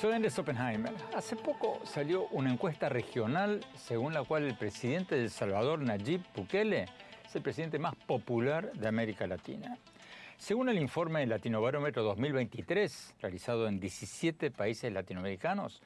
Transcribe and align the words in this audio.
Soy 0.00 0.14
Andrés 0.14 0.38
Oppenheimer. 0.38 0.94
Hace 1.14 1.36
poco 1.36 1.78
salió 1.84 2.26
una 2.28 2.50
encuesta 2.50 2.88
regional 2.88 3.60
según 3.76 4.14
la 4.14 4.24
cual 4.24 4.44
el 4.44 4.56
presidente 4.56 5.14
de 5.14 5.24
El 5.24 5.30
Salvador, 5.30 5.78
Nayib 5.80 6.22
Bukele, 6.34 6.86
es 7.26 7.36
el 7.36 7.42
presidente 7.42 7.78
más 7.78 7.94
popular 7.94 8.72
de 8.72 8.88
América 8.88 9.26
Latina. 9.26 9.76
Según 10.38 10.70
el 10.70 10.78
informe 10.78 11.26
Latinobarómetro 11.26 12.02
2023, 12.02 13.16
realizado 13.20 13.68
en 13.68 13.78
17 13.78 14.50
países 14.50 14.90
latinoamericanos, 14.90 15.82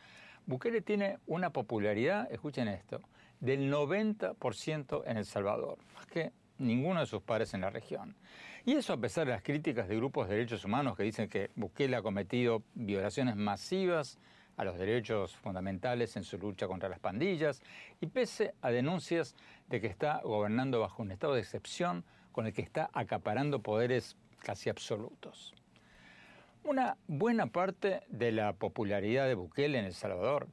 Bukele 0.46 0.80
tiene 0.80 1.18
una 1.26 1.50
popularidad, 1.50 2.30
escuchen 2.30 2.68
esto, 2.68 3.00
del 3.40 3.68
90% 3.68 5.02
en 5.06 5.16
El 5.16 5.24
Salvador, 5.24 5.78
más 5.96 6.06
que 6.06 6.30
ninguno 6.58 7.00
de 7.00 7.06
sus 7.06 7.22
pares 7.22 7.54
en 7.54 7.60
la 7.60 7.70
región. 7.70 8.16
Y 8.64 8.72
eso 8.72 8.92
a 8.92 8.96
pesar 8.96 9.26
de 9.26 9.32
las 9.32 9.42
críticas 9.42 9.88
de 9.88 9.96
grupos 9.96 10.28
de 10.28 10.36
derechos 10.36 10.64
humanos 10.64 10.96
que 10.96 11.02
dicen 11.02 11.28
que 11.28 11.50
Bukele 11.54 11.96
ha 11.96 12.02
cometido 12.02 12.62
violaciones 12.74 13.36
masivas 13.36 14.18
a 14.56 14.64
los 14.64 14.78
derechos 14.78 15.36
fundamentales 15.36 16.16
en 16.16 16.24
su 16.24 16.38
lucha 16.38 16.66
contra 16.66 16.88
las 16.88 16.98
pandillas 16.98 17.60
y 18.00 18.06
pese 18.06 18.54
a 18.62 18.70
denuncias 18.70 19.34
de 19.68 19.80
que 19.80 19.86
está 19.86 20.20
gobernando 20.22 20.80
bajo 20.80 21.02
un 21.02 21.10
estado 21.10 21.34
de 21.34 21.40
excepción 21.40 22.04
con 22.32 22.46
el 22.46 22.52
que 22.52 22.62
está 22.62 22.88
acaparando 22.92 23.60
poderes 23.60 24.16
casi 24.38 24.70
absolutos. 24.70 25.54
Una 26.62 26.96
buena 27.06 27.46
parte 27.46 28.00
de 28.08 28.32
la 28.32 28.54
popularidad 28.54 29.26
de 29.26 29.34
Bukele 29.34 29.78
en 29.78 29.84
El 29.84 29.94
Salvador 29.94 30.48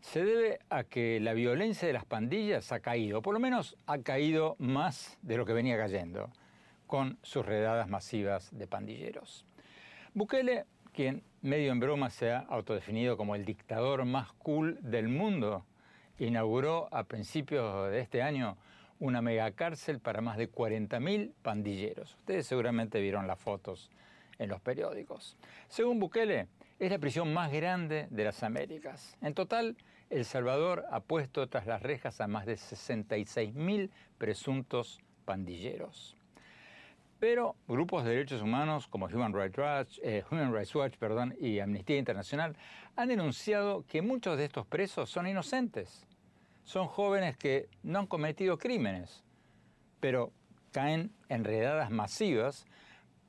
se 0.00 0.24
debe 0.24 0.58
a 0.70 0.84
que 0.84 1.20
la 1.20 1.32
violencia 1.32 1.86
de 1.86 1.94
las 1.94 2.04
pandillas 2.04 2.72
ha 2.72 2.80
caído, 2.80 3.22
por 3.22 3.34
lo 3.34 3.40
menos 3.40 3.76
ha 3.86 3.98
caído 3.98 4.56
más 4.58 5.18
de 5.22 5.36
lo 5.36 5.44
que 5.44 5.52
venía 5.52 5.76
cayendo 5.76 6.30
con 6.86 7.18
sus 7.22 7.44
redadas 7.44 7.88
masivas 7.88 8.56
de 8.56 8.66
pandilleros. 8.66 9.44
Bukele, 10.14 10.64
quien 10.92 11.22
medio 11.42 11.72
en 11.72 11.80
broma 11.80 12.10
se 12.10 12.32
ha 12.32 12.38
autodefinido 12.38 13.16
como 13.16 13.34
el 13.34 13.44
dictador 13.44 14.04
más 14.04 14.32
cool 14.34 14.78
del 14.80 15.08
mundo, 15.08 15.64
inauguró 16.18 16.88
a 16.92 17.04
principios 17.04 17.90
de 17.90 18.00
este 18.00 18.22
año 18.22 18.56
una 18.98 19.20
megacárcel 19.20 20.00
para 20.00 20.20
más 20.20 20.38
de 20.38 20.50
40.000 20.50 21.32
pandilleros. 21.42 22.14
Ustedes 22.14 22.46
seguramente 22.46 23.00
vieron 23.00 23.26
las 23.26 23.38
fotos 23.38 23.90
en 24.38 24.48
los 24.48 24.60
periódicos. 24.60 25.36
Según 25.68 26.00
Bukele, 26.00 26.48
es 26.78 26.90
la 26.90 26.98
prisión 26.98 27.32
más 27.32 27.50
grande 27.52 28.06
de 28.10 28.24
las 28.24 28.42
Américas. 28.42 29.16
En 29.22 29.34
total, 29.34 29.76
El 30.10 30.24
Salvador 30.24 30.84
ha 30.90 31.00
puesto 31.00 31.48
tras 31.48 31.66
las 31.66 31.82
rejas 31.82 32.20
a 32.20 32.26
más 32.26 32.46
de 32.46 32.54
66.000 32.54 33.90
presuntos 34.18 35.00
pandilleros. 35.24 36.16
Pero 37.18 37.56
grupos 37.66 38.04
de 38.04 38.10
derechos 38.10 38.42
humanos 38.42 38.88
como 38.88 39.06
Human 39.06 39.32
Rights 39.32 39.56
Watch, 39.56 39.98
eh, 40.02 40.22
Human 40.30 40.52
Rights 40.52 40.74
Watch 40.74 40.96
perdón, 40.98 41.34
y 41.40 41.60
Amnistía 41.60 41.96
Internacional 41.96 42.56
han 42.94 43.08
denunciado 43.08 43.84
que 43.86 44.02
muchos 44.02 44.36
de 44.36 44.44
estos 44.44 44.66
presos 44.66 45.08
son 45.08 45.26
inocentes. 45.26 46.06
Son 46.64 46.88
jóvenes 46.88 47.38
que 47.38 47.68
no 47.82 48.00
han 48.00 48.06
cometido 48.06 48.58
crímenes, 48.58 49.24
pero 49.98 50.30
caen 50.72 51.10
en 51.30 51.44
redadas 51.44 51.90
masivas 51.90 52.66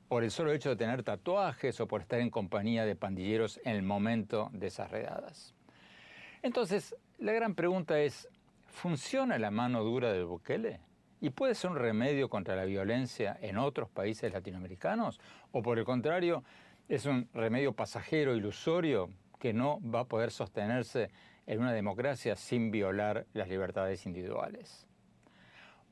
por 0.08 0.24
el 0.24 0.30
solo 0.30 0.52
hecho 0.52 0.70
de 0.70 0.76
tener 0.76 1.02
tatuajes 1.02 1.80
o 1.80 1.86
por 1.86 2.00
estar 2.00 2.20
en 2.20 2.30
compañía 2.30 2.84
de 2.86 2.96
pandilleros 2.96 3.60
en 3.64 3.76
el 3.76 3.82
momento 3.82 4.48
de 4.52 4.68
esas 4.68 4.90
redadas. 4.90 5.54
Entonces, 6.42 6.96
la 7.18 7.32
gran 7.32 7.54
pregunta 7.54 8.00
es, 8.00 8.28
¿funciona 8.66 9.38
la 9.38 9.50
mano 9.50 9.84
dura 9.84 10.12
del 10.12 10.24
Bukele? 10.24 10.80
¿Y 11.20 11.30
puede 11.30 11.54
ser 11.54 11.70
un 11.70 11.76
remedio 11.76 12.30
contra 12.30 12.56
la 12.56 12.64
violencia 12.64 13.36
en 13.42 13.58
otros 13.58 13.90
países 13.90 14.32
latinoamericanos? 14.32 15.20
¿O 15.52 15.62
por 15.62 15.78
el 15.78 15.84
contrario, 15.84 16.44
es 16.88 17.06
un 17.06 17.28
remedio 17.34 17.72
pasajero, 17.72 18.34
ilusorio, 18.34 19.10
que 19.38 19.52
no 19.52 19.80
va 19.82 20.00
a 20.00 20.04
poder 20.04 20.30
sostenerse 20.30 21.10
en 21.46 21.60
una 21.60 21.72
democracia 21.72 22.36
sin 22.36 22.70
violar 22.70 23.26
las 23.34 23.48
libertades 23.48 24.06
individuales? 24.06 24.86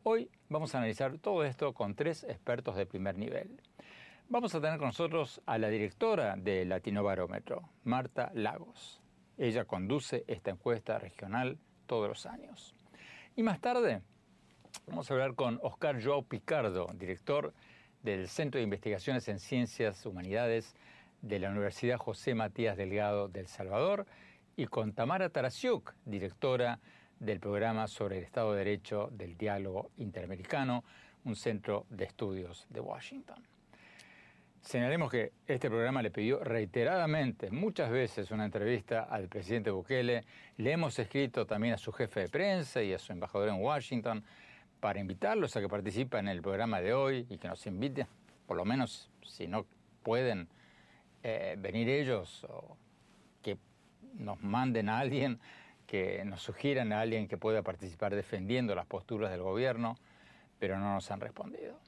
Hoy 0.05 0.31
vamos 0.49 0.75
a 0.75 0.79
analizar 0.79 1.19
todo 1.19 1.45
esto 1.45 1.75
con 1.75 1.97
tres 1.97 2.23
expertos 2.23 2.77
de 2.77 2.87
primer 2.87 3.19
nivel. 3.19 3.61
Vamos 4.29 4.55
a 4.55 4.61
tener 4.61 4.79
con 4.79 4.89
nosotros 4.89 5.41
a 5.47 5.57
la 5.59 5.69
directora 5.69 6.37
de 6.37 6.65
Latinobarómetro, 6.65 7.69
Marta 7.85 8.31
Lagos. 8.35 9.01
Ella 9.39 9.65
conduce 9.65 10.25
esta 10.27 10.51
encuesta 10.51 10.99
regional 10.99 11.59
todos 11.87 12.09
los 12.09 12.27
años. 12.27 12.75
Y 13.37 13.43
más 13.43 13.61
tarde 13.61 14.03
Vamos 14.87 15.11
a 15.11 15.15
hablar 15.15 15.35
con 15.35 15.59
Oscar 15.63 16.03
Joao 16.03 16.23
Picardo, 16.23 16.87
director 16.95 17.53
del 18.03 18.29
Centro 18.29 18.59
de 18.59 18.65
Investigaciones 18.65 19.27
en 19.27 19.41
Ciencias 19.41 20.07
Humanidades 20.07 20.77
de 21.23 21.41
la 21.41 21.51
Universidad 21.51 21.99
José 21.99 22.35
Matías 22.35 22.77
Delgado 22.77 23.27
del 23.29 23.49
Salvador, 23.49 24.07
y 24.55 24.67
con 24.67 24.93
Tamara 24.93 25.29
Tarasiuk, 25.29 25.95
directora 26.05 26.79
del 27.19 27.41
programa 27.41 27.89
sobre 27.89 28.19
el 28.19 28.25
Estado 28.25 28.53
de 28.53 28.59
Derecho 28.59 29.09
del 29.11 29.37
Diálogo 29.37 29.91
Interamericano, 29.97 30.85
un 31.25 31.35
centro 31.35 31.85
de 31.91 32.05
estudios 32.05 32.67
de 32.71 32.81
Washington. 32.81 33.56
Señalemos 34.67 35.13
que 35.13 35.31
este 35.47 35.71
programa 35.71 36.03
le 36.03 36.11
pidió 36.11 36.43
reiteradamente, 36.43 37.53
muchas 37.53 37.89
veces, 37.89 38.33
una 38.33 38.47
entrevista 38.47 39.05
al 39.05 39.29
presidente 39.29 39.71
Bukele. 39.71 40.25
Le 40.57 40.73
hemos 40.73 40.99
escrito 40.99 41.47
también 41.47 41.75
a 41.75 41.79
su 41.79 41.93
jefe 41.93 42.23
de 42.23 42.29
prensa 42.29 42.83
y 42.83 42.93
a 42.93 42.99
su 42.99 43.13
embajador 43.13 43.49
en 43.49 43.63
Washington 43.63 44.25
para 44.81 44.99
invitarlos 44.99 45.57
a 45.57 45.61
que 45.61 45.69
participen 45.69 46.27
en 46.27 46.33
el 46.35 46.43
programa 46.43 46.81
de 46.81 46.95
hoy 46.95 47.29
y 47.31 47.39
que 47.39 47.47
nos 47.47 47.65
inviten, 47.69 48.09
por 48.45 48.57
lo 48.57 48.65
menos, 48.65 49.09
si 49.23 49.47
no 49.47 49.67
pueden 50.03 50.49
eh, 51.23 51.55
venir 51.57 51.89
ellos 51.89 52.43
o 52.49 52.77
que 53.43 53.59
nos 54.15 54.43
manden 54.43 54.89
a 54.89 54.99
alguien, 54.99 55.39
que 55.87 56.25
nos 56.25 56.43
sugieran 56.43 56.93
a 56.93 57.03
alguien 57.03 57.29
que 57.29 57.39
pueda 57.39 57.63
participar 57.63 58.17
defendiendo 58.17 58.75
las 58.75 58.87
posturas 58.87 59.31
del 59.31 59.43
gobierno, 59.43 59.97
pero 60.59 60.77
no 60.77 60.95
nos 60.95 61.09
han 61.13 61.21
respondido. 61.21 61.79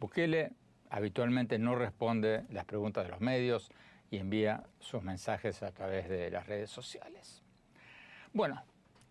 Bukele 0.00 0.50
habitualmente 0.90 1.58
no 1.58 1.76
responde 1.76 2.44
las 2.50 2.64
preguntas 2.64 3.04
de 3.04 3.10
los 3.10 3.20
medios 3.20 3.70
y 4.10 4.18
envía 4.18 4.64
sus 4.80 5.02
mensajes 5.02 5.62
a 5.62 5.72
través 5.72 6.08
de 6.08 6.30
las 6.30 6.46
redes 6.46 6.70
sociales. 6.70 7.42
Bueno, 8.32 8.62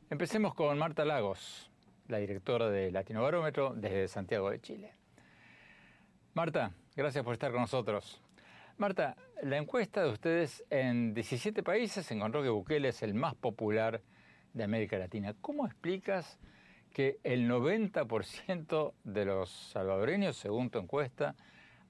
empecemos 0.10 0.54
con 0.54 0.78
Marta 0.78 1.06
Lagos, 1.06 1.72
la 2.08 2.18
directora 2.18 2.70
de 2.70 2.92
Latino 2.92 3.24
Barómetro 3.24 3.74
desde 3.76 4.08
Santiago 4.08 4.50
de 4.50 4.60
Chile. 4.60 4.94
Marta, 6.34 6.72
gracias 6.96 7.24
por 7.24 7.34
estar 7.34 7.52
con 7.52 7.62
nosotros. 7.62 8.22
Marta, 8.78 9.16
la 9.44 9.58
encuesta 9.58 10.04
de 10.04 10.10
ustedes 10.10 10.64
en 10.70 11.14
17 11.14 11.64
países 11.64 12.10
encontró 12.12 12.44
que 12.44 12.50
Bukele 12.50 12.90
es 12.90 13.04
el 13.04 13.14
más 13.14 13.36
popular 13.36 14.02
de 14.54 14.64
América 14.64 14.98
Latina. 14.98 15.36
¿Cómo 15.42 15.66
explicas 15.66 16.40
que 16.94 17.20
el 17.24 17.50
90% 17.50 18.94
de 19.04 19.26
los 19.26 19.50
salvadoreños, 19.50 20.38
según 20.38 20.70
tu 20.70 20.80
encuesta, 20.80 21.36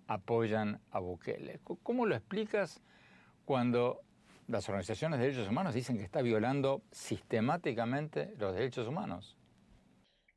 apoyan 0.09 0.81
a 0.89 0.99
Bukele? 0.99 1.59
¿Cómo 1.83 2.05
lo 2.07 2.15
explicas 2.15 2.81
cuando 3.45 4.01
las 4.47 4.67
organizaciones 4.67 5.19
de 5.19 5.27
derechos 5.27 5.47
humanos 5.47 5.75
dicen 5.75 5.97
que 5.97 6.03
está 6.03 6.23
violando 6.23 6.81
sistemáticamente 6.91 8.33
los 8.37 8.55
derechos 8.55 8.87
humanos? 8.87 9.37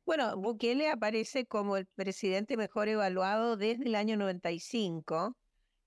Bueno, 0.05 0.37
Bukele 0.37 0.91
aparece 0.91 1.47
como 1.47 1.75
el 1.75 1.87
presidente 1.87 2.55
mejor 2.55 2.87
evaluado 2.87 3.57
desde 3.57 3.85
el 3.85 3.95
año 3.95 4.15
95, 4.15 5.35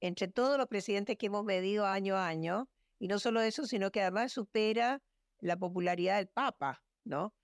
entre 0.00 0.26
todos 0.26 0.58
los 0.58 0.66
presidentes 0.66 1.16
que 1.16 1.26
hemos 1.26 1.44
medido 1.44 1.86
año 1.86 2.16
a 2.16 2.26
año, 2.26 2.68
y 2.98 3.06
no 3.06 3.20
solo 3.20 3.40
eso, 3.40 3.66
sino 3.66 3.92
que 3.92 4.00
además 4.00 4.32
supera 4.32 5.00
la 5.38 5.56
popularidad 5.56 6.16
del 6.16 6.26
Papa, 6.26 6.82
¿no? 7.04 7.34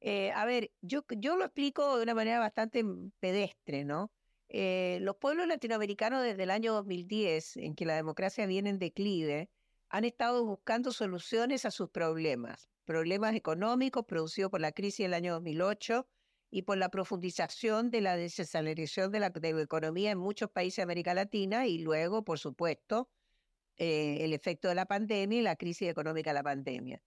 Eh, 0.00 0.30
a 0.30 0.44
ver, 0.44 0.70
yo, 0.80 1.02
yo 1.16 1.36
lo 1.36 1.44
explico 1.44 1.96
de 1.96 2.04
una 2.04 2.14
manera 2.14 2.38
bastante 2.38 2.84
pedestre, 3.18 3.84
¿no? 3.84 4.12
Eh, 4.48 4.98
los 5.02 5.16
pueblos 5.16 5.46
latinoamericanos 5.46 6.22
desde 6.22 6.44
el 6.44 6.50
año 6.50 6.72
2010, 6.72 7.58
en 7.58 7.74
que 7.74 7.84
la 7.84 7.96
democracia 7.96 8.46
viene 8.46 8.70
en 8.70 8.78
declive, 8.78 9.50
han 9.90 10.04
estado 10.04 10.44
buscando 10.44 10.92
soluciones 10.92 11.64
a 11.64 11.70
sus 11.70 11.90
problemas, 11.90 12.68
problemas 12.84 13.34
económicos 13.34 14.04
producidos 14.06 14.50
por 14.50 14.60
la 14.60 14.72
crisis 14.72 15.04
del 15.04 15.14
año 15.14 15.34
2008 15.34 16.06
y 16.50 16.62
por 16.62 16.78
la 16.78 16.88
profundización 16.90 17.90
de 17.90 18.00
la 18.00 18.16
desaceleración 18.16 19.12
de 19.12 19.20
la, 19.20 19.32
economía 19.60 20.12
en 20.12 20.18
muchos 20.18 20.50
países 20.50 20.76
de 20.76 20.82
América 20.84 21.12
Latina 21.12 21.66
y 21.66 21.78
luego, 21.78 22.24
por 22.24 22.38
supuesto, 22.38 23.10
eh, 23.76 24.18
el 24.20 24.32
efecto 24.32 24.68
de 24.68 24.74
la 24.74 24.86
pandemia 24.86 25.40
y 25.40 25.42
la 25.42 25.56
crisis 25.56 25.88
económica 25.88 26.30
de 26.30 26.34
la 26.34 26.42
pandemia. 26.42 27.02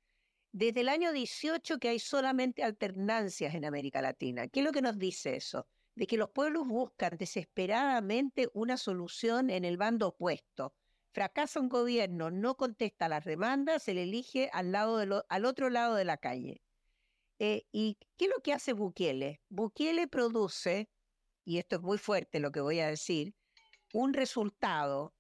Desde 0.52 0.82
el 0.82 0.90
año 0.90 1.12
18 1.12 1.80
que 1.80 1.90
hay 1.90 2.00
solamente 2.00 2.64
alternancias 2.64 3.56
en 3.56 3.66
América 3.66 4.02
Latina. 4.02 4.48
¿Qué 4.48 4.60
es 4.60 4.66
lo 4.66 4.72
que 4.72 4.82
nos 4.82 5.00
dice 5.00 5.36
eso? 5.36 5.68
De 5.96 6.08
que 6.08 6.18
los 6.18 6.30
pueblos 6.30 6.68
buscan 6.68 7.18
desesperadamente 7.18 8.50
una 8.54 8.78
solución 8.78 9.50
en 9.50 9.66
el 9.66 9.78
bando 9.78 10.10
opuesto. 10.10 10.74
Fracasa 11.14 11.60
un 11.60 11.68
gobierno, 11.68 12.32
no 12.32 12.56
contesta 12.56 13.10
las 13.10 13.26
demandas, 13.26 13.84
se 13.84 13.94
le 13.94 14.04
elige 14.04 14.50
al, 14.54 15.46
otro 15.46 15.70
lado 15.70 15.96
de 15.96 16.06
la 16.06 16.18
calle. 16.18 16.62
Eh, 17.40 17.66
¿Y 17.72 17.98
qué 18.18 18.26
es 18.26 18.32
lo 18.34 18.42
que 18.42 18.54
hace 18.54 18.72
Bukele? 18.72 19.42
Bukele 19.50 20.08
produce, 20.08 20.90
y 21.44 21.58
esto 21.58 21.76
es 21.78 21.82
muy 21.82 21.98
fuerte 21.98 22.40
lo 22.40 22.52
que 22.52 22.62
voy 22.62 22.80
a 22.80 22.88
decir, 22.88 23.36
un 23.94 24.14
resultado 24.14 25.14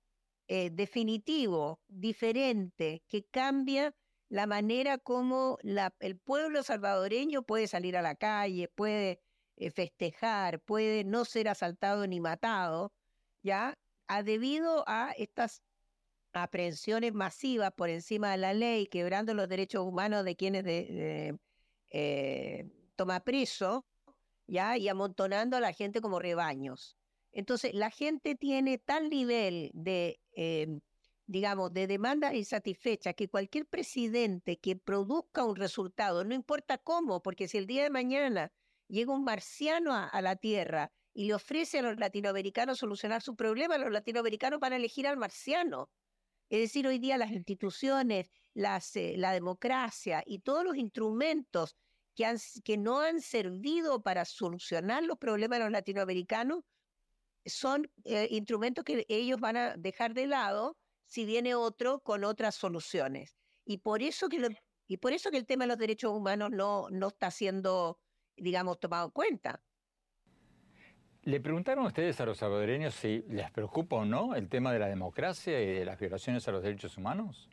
eh, 0.47 0.69
definitivo, 0.69 1.81
diferente, 1.87 3.03
que 3.07 3.25
cambia 3.25 3.93
la 4.29 4.47
manera 4.47 4.97
como 4.97 5.57
el 5.99 6.17
pueblo 6.19 6.63
salvadoreño 6.63 7.43
puede 7.43 7.67
salir 7.67 7.97
a 7.97 8.01
la 8.01 8.15
calle, 8.15 8.69
puede 8.69 9.21
festejar, 9.69 10.59
puede 10.61 11.03
no 11.03 11.25
ser 11.25 11.47
asaltado 11.47 12.07
ni 12.07 12.19
matado, 12.19 12.91
¿ya? 13.43 13.77
Ha 14.07 14.23
debido 14.23 14.83
a 14.87 15.11
estas 15.17 15.61
aprehensiones 16.33 17.13
masivas 17.13 17.71
por 17.73 17.89
encima 17.89 18.31
de 18.31 18.37
la 18.37 18.53
ley, 18.53 18.87
quebrando 18.87 19.33
los 19.33 19.47
derechos 19.47 19.85
humanos 19.85 20.25
de 20.25 20.35
quienes 20.35 20.63
eh, 21.89 22.69
toma 22.95 23.19
preso, 23.19 23.85
¿ya? 24.47 24.77
Y 24.77 24.87
amontonando 24.87 25.57
a 25.57 25.59
la 25.59 25.73
gente 25.73 26.01
como 26.01 26.19
rebaños. 26.19 26.97
Entonces, 27.31 27.73
la 27.73 27.91
gente 27.91 28.35
tiene 28.35 28.77
tal 28.77 29.09
nivel 29.09 29.71
de, 29.73 30.19
em, 30.33 30.81
digamos, 31.25 31.73
de 31.73 31.87
demanda 31.87 32.33
insatisfecha 32.33 33.13
que 33.13 33.29
cualquier 33.29 33.65
presidente 33.65 34.57
que 34.59 34.75
produzca 34.75 35.45
un 35.45 35.55
resultado, 35.55 36.23
no 36.23 36.33
importa 36.33 36.77
cómo, 36.77 37.21
porque 37.21 37.47
si 37.47 37.57
el 37.57 37.67
día 37.67 37.83
de 37.83 37.89
mañana 37.89 38.51
llega 38.91 39.13
un 39.13 39.23
marciano 39.23 39.93
a, 39.93 40.21
la 40.21 40.35
Tierra 40.35 40.91
y 41.13 41.25
le 41.25 41.33
ofrece 41.33 41.79
a 41.79 41.81
los 41.81 41.97
latinoamericanos 41.97 42.79
solucionar 42.79 43.21
su 43.21 43.35
problema, 43.35 43.77
los 43.77 43.91
latinoamericanos 43.91 44.59
van 44.59 44.73
a 44.73 44.75
elegir 44.75 45.07
al 45.07 45.17
marciano. 45.17 45.89
Es 46.49 46.59
decir, 46.59 46.85
hoy 46.85 46.99
día 46.99 47.17
las 47.17 47.31
instituciones, 47.31 48.29
las, 48.53 48.95
eh, 48.97 49.15
la 49.17 49.31
democracia 49.31 50.21
y 50.25 50.39
todos 50.39 50.65
los 50.65 50.75
instrumentos 50.75 51.77
que, 52.15 52.25
han, 52.25 52.37
que 52.63 52.77
no 52.77 52.99
han 52.99 53.21
servido 53.21 54.03
para 54.03 54.25
solucionar 54.25 55.03
los 55.03 55.17
problemas 55.17 55.59
de 55.59 55.65
los 55.65 55.71
latinoamericanos 55.71 56.63
son 57.45 57.89
eh, 58.03 58.27
instrumentos 58.29 58.83
que 58.83 59.05
ellos 59.07 59.39
van 59.39 59.57
a 59.57 59.77
dejar 59.77 60.13
de 60.13 60.27
lado 60.27 60.77
si 61.05 61.25
viene 61.25 61.55
otro 61.55 62.01
con 62.01 62.23
otras 62.23 62.55
soluciones. 62.55 63.37
Y 63.65 63.77
por 63.77 64.01
eso 64.01 64.27
que, 64.27 64.49
y 64.87 64.97
por 64.97 65.13
eso 65.13 65.31
que 65.31 65.37
el 65.37 65.45
tema 65.45 65.63
de 65.63 65.69
los 65.69 65.77
derechos 65.77 66.11
humanos 66.11 66.49
no, 66.51 66.87
no 66.89 67.07
está 67.07 67.31
siendo, 67.31 67.99
digamos, 68.37 68.79
tomado 68.79 69.05
en 69.05 69.11
cuenta. 69.11 69.61
¿Le 71.23 71.39
preguntaron 71.39 71.85
ustedes 71.85 72.19
a 72.19 72.25
los 72.25 72.39
salvadoreños 72.39 72.95
si 72.95 73.23
les 73.29 73.51
preocupa 73.51 73.97
o 73.97 74.05
no 74.05 74.33
el 74.33 74.49
tema 74.49 74.73
de 74.73 74.79
la 74.79 74.87
democracia 74.87 75.61
y 75.61 75.67
de 75.67 75.85
las 75.85 75.99
violaciones 75.99 76.47
a 76.47 76.51
los 76.51 76.63
derechos 76.63 76.97
humanos? 76.97 77.47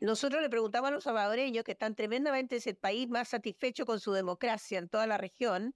Nosotros 0.00 0.40
le 0.40 0.48
preguntamos 0.48 0.88
a 0.88 0.92
los 0.92 1.04
salvadoreños, 1.04 1.64
que 1.64 1.72
están 1.72 1.94
tremendamente, 1.94 2.56
es 2.56 2.66
el 2.66 2.76
país 2.76 3.08
más 3.08 3.28
satisfecho 3.28 3.84
con 3.84 3.98
su 4.00 4.12
democracia 4.12 4.78
en 4.78 4.88
toda 4.88 5.06
la 5.06 5.18
región, 5.18 5.74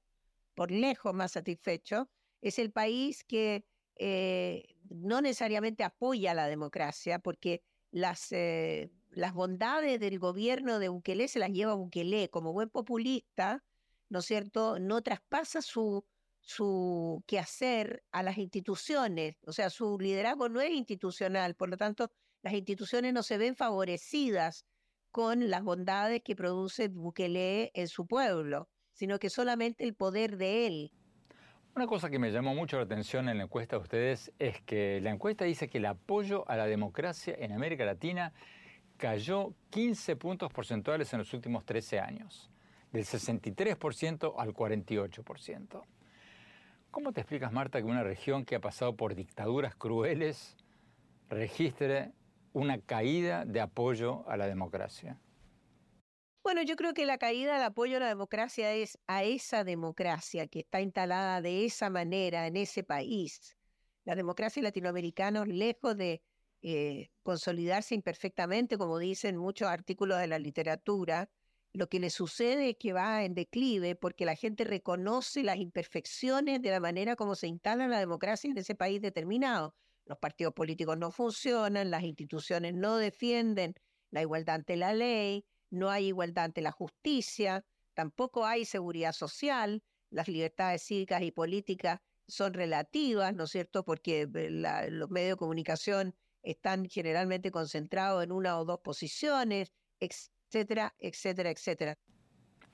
por 0.55 0.71
lejos 0.71 1.13
más 1.13 1.33
satisfecho, 1.33 2.09
es 2.41 2.59
el 2.59 2.71
país 2.71 3.25
que 3.25 3.65
eh, 3.97 4.77
no 4.89 5.21
necesariamente 5.21 5.83
apoya 5.83 6.35
la 6.35 6.47
democracia, 6.47 7.19
porque 7.19 7.63
las, 7.91 8.33
eh, 8.33 8.91
las 9.11 9.35
bondades 9.35 10.01
del 10.01 10.19
gobierno 10.19 10.79
de 10.79 10.89
Bukele 10.89 11.29
se 11.29 11.39
las 11.39 11.51
lleva 11.51 11.75
Bukele 11.75 12.31
como 12.31 12.53
buen 12.53 12.71
populista, 12.71 13.65
¿no 14.09 14.21
es 14.21 14.27
cierto? 14.27 14.79
No 14.79 15.03
traspasa 15.03 15.63
su, 15.63 16.05
su 16.41 17.23
quehacer 17.27 18.05
a 18.13 18.23
las 18.23 18.39
instituciones, 18.39 19.37
o 19.47 19.53
sea, 19.53 19.71
su 19.71 19.99
liderazgo 19.99 20.49
no 20.49 20.61
es 20.61 20.71
institucional, 20.71 21.55
por 21.55 21.69
lo 21.69 21.77
tanto, 21.77 22.11
las 22.43 22.53
instituciones 22.53 23.13
no 23.13 23.23
se 23.23 23.39
ven 23.39 23.57
favorecidas 23.57 24.67
con 25.11 25.49
las 25.49 25.63
bondades 25.63 26.23
que 26.23 26.37
produce 26.37 26.89
Bukele 26.89 27.71
en 27.75 27.89
su 27.89 28.07
pueblo, 28.07 28.69
sino 28.93 29.19
que 29.19 29.31
solamente 29.31 29.85
el 29.85 29.95
poder 29.95 30.37
de 30.37 30.67
él. 30.67 30.93
Una 31.77 31.87
cosa 31.87 32.09
que 32.09 32.19
me 32.19 32.31
llamó 32.31 32.55
mucho 32.55 32.77
la 32.77 32.85
atención 32.85 33.29
en 33.29 33.39
la 33.39 33.45
encuesta 33.45 33.77
de 33.77 33.83
ustedes 33.83 34.33
es 34.39 34.61
que 34.63 35.01
la 35.01 35.11
encuesta 35.11 35.45
dice 35.45 35.69
que 35.69 35.79
el 35.79 35.87
apoyo 35.87 36.49
a 36.49 36.57
la 36.57 36.67
democracia 36.67 37.35
en 37.39 37.53
América 37.53 37.85
Latina 37.85 38.33
cayó 38.97 39.55
15 39.71 40.17
puntos 40.17 40.53
porcentuales 40.53 41.13
en 41.13 41.19
los 41.21 41.35
últimos 41.35 41.65
13 41.65 41.99
años, 41.99 42.51
del 42.95 43.05
63% 43.05 44.35
al 44.39 44.55
48%. 44.55 45.85
¿Cómo 46.93 47.13
te 47.13 47.21
explicas, 47.23 47.53
Marta, 47.53 47.81
que 47.81 47.87
una 47.87 48.05
región 48.05 48.45
que 48.45 48.55
ha 48.55 48.61
pasado 48.61 48.95
por 48.95 49.17
dictaduras 49.17 49.75
crueles 49.75 50.57
registre 51.29 52.13
una 52.53 52.79
caída 52.81 53.45
de 53.45 53.61
apoyo 53.61 54.29
a 54.29 54.37
la 54.37 54.47
democracia? 54.47 55.19
Bueno, 56.45 56.63
yo 56.63 56.77
creo 56.77 56.95
que 56.95 57.05
la 57.05 57.19
caída 57.19 57.55
del 57.55 57.65
apoyo 57.65 57.97
a 57.97 58.01
la 58.01 58.07
democracia 58.07 58.73
es 58.73 58.97
a 59.09 59.25
esa 59.25 59.65
democracia 59.65 60.47
que 60.47 60.61
está 60.61 60.81
instalada 60.81 61.41
de 61.41 61.65
esa 61.65 61.91
manera 61.91 62.47
en 62.47 62.57
ese 62.57 62.85
país. 62.85 63.57
La 64.05 64.15
democracia 64.15 64.63
latinoamericana, 64.63 65.45
lejos 65.45 65.97
de 65.97 66.23
eh, 66.63 67.11
consolidarse 67.25 67.97
imperfectamente, 67.97 68.79
como 68.79 69.01
dicen 69.01 69.37
muchos 69.37 69.67
artículos 69.67 70.21
de 70.21 70.29
la 70.29 70.39
literatura, 70.39 71.29
lo 71.75 71.89
que 71.89 71.99
le 71.99 72.09
sucede 72.09 72.71
es 72.71 72.77
que 72.79 72.93
va 72.93 73.25
en 73.25 73.35
declive 73.35 73.97
porque 73.97 74.25
la 74.25 74.37
gente 74.37 74.63
reconoce 74.63 75.43
las 75.43 75.57
imperfecciones 75.57 76.63
de 76.63 76.71
la 76.71 76.79
manera 76.79 77.17
como 77.17 77.35
se 77.35 77.49
instala 77.49 77.89
la 77.89 77.99
democracia 77.99 78.49
en 78.49 78.57
ese 78.57 78.77
país 78.77 79.03
determinado. 79.03 79.75
Los 80.07 80.19
partidos 80.19 80.55
políticos 80.55 80.97
no 80.97 81.11
funcionan, 81.11 81.91
las 81.91 82.05
instituciones 82.05 82.75
no 82.75 82.97
defienden 82.97 83.75
la 84.13 84.23
igualdad 84.23 84.57
ante 84.57 84.77
la 84.77 84.95
ley, 84.95 85.47
no 85.69 85.91
hay 85.91 86.07
igualdad 86.07 86.45
ante 86.45 86.63
la 86.63 86.71
justicia, 86.71 87.65
tampoco 87.95 88.47
hay 88.47 88.65
seguridad 88.65 89.13
social, 89.13 89.83
las 90.11 90.29
libertades 90.29 90.85
cívicas 90.85 91.23
y 91.23 91.33
políticas 91.33 91.99
son 92.29 92.55
relativas, 92.55 93.35
¿no 93.35 93.45
es 93.45 93.51
cierto? 93.51 93.85
Porque 93.85 94.29
eh, 94.33 94.51
los 94.91 95.11
medios 95.11 95.31
de 95.31 95.37
comunicación 95.37 96.15
están 96.45 96.89
generalmente 96.89 97.51
concentrados 97.51 98.23
en 98.23 98.31
una 98.31 98.61
o 98.61 98.65
dos 98.65 98.79
posiciones, 98.79 99.73
etcétera, 100.55 100.95
etcétera, 101.01 101.51
etcétera. 101.51 101.99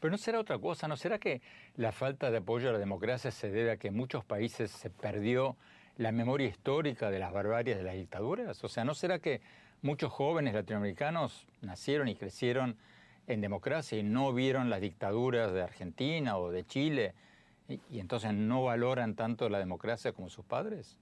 Pero 0.00 0.10
no 0.10 0.18
será 0.18 0.40
otra 0.40 0.58
cosa, 0.58 0.86
¿no 0.88 0.96
será 0.96 1.18
que 1.18 1.40
la 1.76 1.92
falta 1.92 2.30
de 2.30 2.38
apoyo 2.38 2.68
a 2.68 2.72
la 2.72 2.78
democracia 2.78 3.30
se 3.30 3.50
debe 3.50 3.72
a 3.72 3.76
que 3.76 3.88
en 3.88 3.96
muchos 3.96 4.24
países 4.24 4.70
se 4.70 4.90
perdió 4.90 5.56
la 5.96 6.12
memoria 6.12 6.46
histórica 6.46 7.10
de 7.10 7.18
las 7.18 7.32
barbarias 7.32 7.78
de 7.78 7.84
las 7.84 7.94
dictaduras? 7.94 8.62
O 8.64 8.68
sea, 8.68 8.84
¿no 8.84 8.94
será 8.94 9.18
que 9.18 9.40
muchos 9.82 10.12
jóvenes 10.12 10.54
latinoamericanos 10.54 11.46
nacieron 11.62 12.08
y 12.08 12.16
crecieron 12.16 12.76
en 13.26 13.40
democracia 13.40 13.98
y 13.98 14.02
no 14.02 14.32
vieron 14.32 14.70
las 14.70 14.80
dictaduras 14.80 15.52
de 15.52 15.62
Argentina 15.62 16.38
o 16.38 16.50
de 16.50 16.64
Chile 16.64 17.14
y, 17.68 18.00
entonces 18.00 18.34
no 18.34 18.64
valoran 18.64 19.14
tanto 19.14 19.48
la 19.48 19.58
democracia 19.58 20.12
como 20.12 20.28
sus 20.28 20.44
padres? 20.44 20.98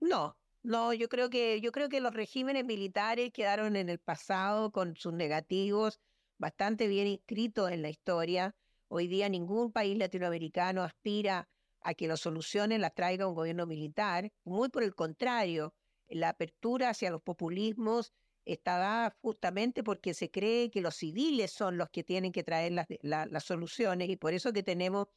No, 0.00 0.36
no, 0.62 0.92
yo 0.92 1.08
creo 1.08 1.30
que 1.30 1.60
yo 1.60 1.72
creo 1.72 1.88
que 1.88 2.00
los 2.00 2.14
regímenes 2.14 2.64
militares 2.64 3.32
quedaron 3.32 3.76
en 3.76 3.88
el 3.88 3.98
pasado 3.98 4.70
con 4.72 4.96
sus 4.96 5.12
negativos 5.12 6.00
bastante 6.38 6.88
bien 6.88 7.06
inscritos 7.06 7.70
en 7.70 7.82
la 7.82 7.90
historia. 7.90 8.56
Hoy 8.88 9.08
día 9.08 9.28
ningún 9.28 9.72
país 9.72 9.96
latinoamericano 9.98 10.82
aspira 10.82 11.48
a 11.80 11.94
que 11.94 12.08
las 12.08 12.20
soluciones 12.20 12.80
las 12.80 12.94
traiga 12.94 13.26
un 13.26 13.34
gobierno 13.34 13.66
militar. 13.66 14.32
Muy 14.44 14.68
por 14.68 14.82
el 14.82 14.94
contrario, 14.94 15.74
la 16.08 16.30
apertura 16.30 16.90
hacia 16.90 17.10
los 17.10 17.22
populismos 17.22 18.12
está 18.44 19.16
justamente 19.20 19.82
porque 19.82 20.14
se 20.14 20.30
cree 20.30 20.70
que 20.70 20.80
los 20.80 20.96
civiles 20.96 21.52
son 21.52 21.76
los 21.78 21.90
que 21.90 22.02
tienen 22.04 22.32
que 22.32 22.42
traer 22.42 22.72
las, 22.72 22.86
las 23.02 23.44
soluciones 23.44 24.08
y 24.08 24.16
por 24.16 24.34
eso 24.34 24.52
que 24.52 24.62
tenemos 24.62 25.08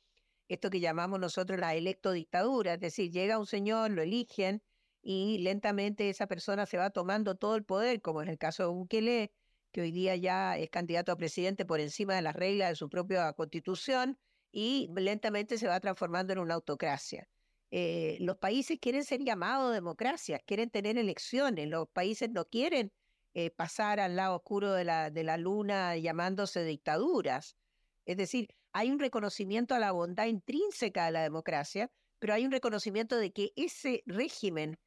esto 0.48 0.70
que 0.70 0.80
llamamos 0.80 1.20
nosotros 1.20 1.60
la 1.60 1.74
electodictadura, 1.74 2.76
es 2.76 2.80
decir, 2.80 3.12
llega 3.12 3.40
un 3.40 3.48
señor, 3.48 3.92
lo 3.92 4.04
eligen 4.04 4.62
y 5.08 5.38
lentamente 5.38 6.10
esa 6.10 6.26
persona 6.26 6.66
se 6.66 6.78
va 6.78 6.90
tomando 6.90 7.36
todo 7.36 7.56
el 7.56 7.64
poder, 7.64 8.02
como 8.02 8.24
es 8.24 8.28
el 8.28 8.40
caso 8.40 8.64
de 8.64 8.70
Bukele, 8.70 9.32
que 9.72 9.82
hoy 9.82 9.92
día 9.92 10.16
ya 10.16 10.58
es 10.58 10.70
candidato 10.72 11.12
a 11.12 11.16
presidente 11.18 11.64
por 11.64 11.80
encima 11.80 12.16
de 12.16 12.24
las 12.24 12.36
reglas 12.36 12.70
de 12.70 12.76
su 12.76 12.90
propia 12.90 13.32
constitución 13.34 14.18
y 14.52 14.90
lentamente 14.96 15.60
se 15.60 15.68
va 15.68 15.80
transformando 15.80 16.34
en 16.34 16.40
una 16.40 16.56
autocracia. 16.56 17.28
Eh, 17.70 18.18
los 18.20 18.38
países 18.38 18.80
quieren 18.82 19.04
ser 19.04 19.22
llamados 19.24 19.74
democracias, 19.74 20.42
quieren 20.46 20.72
tener 20.72 20.98
elecciones, 20.98 21.68
los 21.70 21.88
países 21.94 22.32
no 22.32 22.46
quieren 22.46 22.92
eh, 23.36 23.52
pasar 23.52 24.00
al 24.00 24.16
lado 24.16 24.38
oscuro 24.38 24.74
de 24.74 24.86
la, 24.86 25.12
de 25.12 25.24
la 25.24 25.38
luna 25.38 25.98
llamándose 25.98 26.64
dictaduras. 26.64 27.58
Es 28.06 28.18
decir, 28.18 28.48
hay 28.74 28.90
un 28.90 29.00
reconocimiento 29.00 29.76
a 29.76 29.80
la 29.80 29.92
bondad 29.92 30.26
intrínseca 30.26 31.06
de 31.06 31.12
la 31.12 31.22
democracia, 31.22 31.92
pero 32.18 32.34
hay 32.34 32.46
un 32.46 32.52
reconocimiento 32.52 33.18
de 33.18 33.32
que 33.34 33.52
ese 33.56 34.02
régimen, 34.06 34.78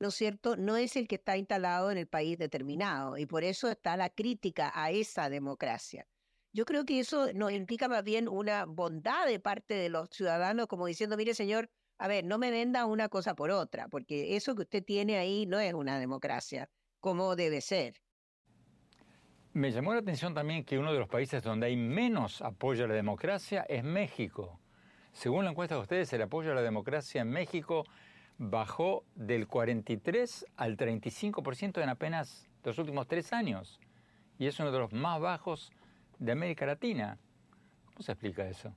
¿no 0.00 0.08
es 0.08 0.14
cierto?, 0.14 0.56
no 0.56 0.76
es 0.76 0.96
el 0.96 1.08
que 1.08 1.16
está 1.16 1.36
instalado 1.36 1.90
en 1.90 1.98
el 1.98 2.06
país 2.06 2.38
determinado 2.38 3.16
y 3.18 3.26
por 3.26 3.44
eso 3.44 3.68
está 3.68 3.96
la 3.96 4.10
crítica 4.10 4.72
a 4.74 4.90
esa 4.90 5.28
democracia. 5.28 6.06
Yo 6.52 6.64
creo 6.64 6.84
que 6.84 7.00
eso 7.00 7.32
nos 7.32 7.52
implica 7.52 7.88
más 7.88 8.04
bien 8.04 8.28
una 8.28 8.64
bondad 8.64 9.26
de 9.26 9.40
parte 9.40 9.74
de 9.74 9.88
los 9.88 10.08
ciudadanos, 10.10 10.68
como 10.68 10.86
diciendo, 10.86 11.16
mire 11.16 11.34
señor, 11.34 11.68
a 11.98 12.08
ver, 12.08 12.24
no 12.24 12.38
me 12.38 12.50
venda 12.50 12.86
una 12.86 13.08
cosa 13.08 13.34
por 13.34 13.50
otra, 13.50 13.88
porque 13.88 14.36
eso 14.36 14.54
que 14.54 14.62
usted 14.62 14.84
tiene 14.84 15.16
ahí 15.16 15.46
no 15.46 15.58
es 15.58 15.74
una 15.74 15.98
democracia, 15.98 16.70
como 17.00 17.34
debe 17.36 17.60
ser. 17.60 18.00
Me 19.52 19.70
llamó 19.70 19.94
la 19.94 20.00
atención 20.00 20.34
también 20.34 20.64
que 20.64 20.78
uno 20.78 20.92
de 20.92 20.98
los 20.98 21.08
países 21.08 21.42
donde 21.42 21.66
hay 21.66 21.76
menos 21.76 22.42
apoyo 22.42 22.84
a 22.84 22.88
la 22.88 22.94
democracia 22.94 23.64
es 23.68 23.84
México. 23.84 24.60
Según 25.12 25.44
la 25.44 25.52
encuesta 25.52 25.76
de 25.76 25.82
ustedes, 25.82 26.12
el 26.12 26.22
apoyo 26.22 26.50
a 26.50 26.56
la 26.56 26.62
democracia 26.62 27.22
en 27.22 27.30
México 27.30 27.84
bajó 28.38 29.04
del 29.14 29.46
43 29.46 30.46
al 30.56 30.76
35% 30.76 31.82
en 31.82 31.88
apenas 31.88 32.48
los 32.62 32.78
últimos 32.78 33.06
tres 33.06 33.32
años. 33.32 33.78
Y 34.38 34.46
es 34.46 34.58
uno 34.58 34.72
de 34.72 34.78
los 34.78 34.92
más 34.92 35.20
bajos 35.20 35.72
de 36.18 36.32
América 36.32 36.66
Latina. 36.66 37.18
¿Cómo 37.86 38.02
se 38.02 38.12
explica 38.12 38.48
eso? 38.48 38.74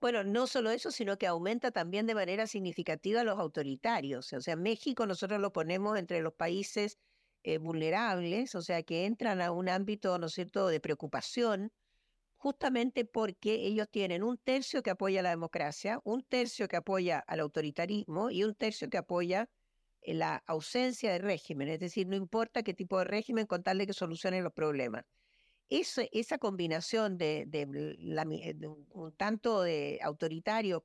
Bueno, 0.00 0.22
no 0.22 0.46
solo 0.46 0.70
eso, 0.70 0.90
sino 0.90 1.16
que 1.16 1.26
aumenta 1.26 1.70
también 1.70 2.06
de 2.06 2.14
manera 2.14 2.46
significativa 2.46 3.24
los 3.24 3.38
autoritarios. 3.38 4.32
O 4.32 4.40
sea, 4.40 4.56
México 4.56 5.06
nosotros 5.06 5.40
lo 5.40 5.52
ponemos 5.52 5.98
entre 5.98 6.20
los 6.20 6.34
países 6.34 6.98
eh, 7.42 7.58
vulnerables, 7.58 8.54
o 8.54 8.62
sea, 8.62 8.82
que 8.82 9.06
entran 9.06 9.40
a 9.40 9.50
un 9.50 9.68
ámbito, 9.68 10.18
¿no 10.18 10.26
es 10.26 10.32
cierto?, 10.32 10.68
de 10.68 10.80
preocupación, 10.80 11.72
justamente 12.44 13.06
porque 13.06 13.54
ellos 13.54 13.88
tienen 13.90 14.22
un 14.22 14.36
tercio 14.36 14.82
que 14.82 14.90
apoya 14.90 15.22
la 15.22 15.30
democracia, 15.30 15.98
un 16.04 16.22
tercio 16.22 16.68
que 16.68 16.76
apoya 16.76 17.20
al 17.20 17.40
autoritarismo 17.40 18.30
y 18.30 18.44
un 18.44 18.54
tercio 18.54 18.90
que 18.90 18.98
apoya 18.98 19.48
eh, 20.02 20.12
la 20.12 20.42
ausencia 20.46 21.10
de 21.10 21.20
régimen, 21.20 21.68
es 21.68 21.80
decir, 21.80 22.06
no 22.06 22.16
importa 22.16 22.62
qué 22.62 22.74
tipo 22.74 22.98
de 22.98 23.06
régimen, 23.06 23.46
con 23.46 23.62
tal 23.62 23.78
de 23.78 23.86
que 23.86 23.94
solucionen 23.94 24.44
los 24.44 24.52
problemas. 24.52 25.06
esa 25.70 26.36
combinación 26.36 27.16
de, 27.16 27.48
un 28.90 29.12
tanto 29.16 29.62
de 29.62 29.98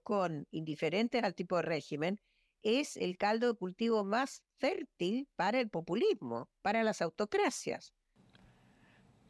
con 0.01 0.48
indiferentes 0.51 1.22
al 1.25 1.36
tipo 1.36 1.58
de 1.58 1.63
régimen 1.63 2.22
es 2.62 2.96
el 2.96 3.18
caldo 3.18 3.48
de 3.48 3.58
cultivo 3.60 4.06
más 4.06 4.44
fértil 4.60 5.28
para 5.36 5.60
el 5.60 5.70
populismo, 5.70 6.50
para 6.62 6.84
las 6.84 7.01
autocracias. 7.01 7.94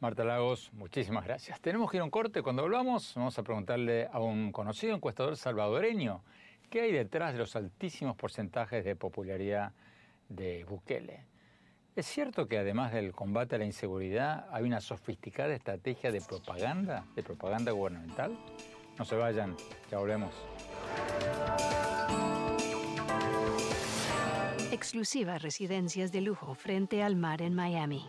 Marta 0.00 0.24
Lagos, 0.24 0.72
muchísimas 0.72 1.26
gracias. 1.26 1.60
Tenemos 1.60 1.90
que 1.90 1.98
ir 1.98 2.00
a 2.00 2.04
un 2.04 2.10
corte. 2.10 2.40
Cuando 2.40 2.62
volvamos, 2.62 3.12
vamos 3.14 3.38
a 3.38 3.42
preguntarle 3.42 4.08
a 4.10 4.18
un 4.18 4.50
conocido 4.50 4.94
encuestador 4.94 5.36
salvadoreño 5.36 6.22
qué 6.70 6.80
hay 6.80 6.92
detrás 6.92 7.34
de 7.34 7.38
los 7.38 7.54
altísimos 7.54 8.16
porcentajes 8.16 8.82
de 8.82 8.96
popularidad 8.96 9.72
de 10.30 10.64
Bukele. 10.64 11.26
¿Es 11.94 12.06
cierto 12.06 12.48
que 12.48 12.56
además 12.56 12.94
del 12.94 13.12
combate 13.12 13.56
a 13.56 13.58
la 13.58 13.66
inseguridad 13.66 14.46
hay 14.50 14.64
una 14.64 14.80
sofisticada 14.80 15.52
estrategia 15.52 16.10
de 16.10 16.22
propaganda, 16.22 17.04
de 17.14 17.22
propaganda 17.22 17.72
gubernamental? 17.72 18.38
No 18.98 19.04
se 19.04 19.16
vayan, 19.16 19.54
ya 19.90 19.98
volvemos. 19.98 20.34
Exclusivas 24.72 25.42
residencias 25.42 26.10
de 26.10 26.22
lujo 26.22 26.54
frente 26.54 27.02
al 27.02 27.16
mar 27.16 27.42
en 27.42 27.54
Miami. 27.54 28.08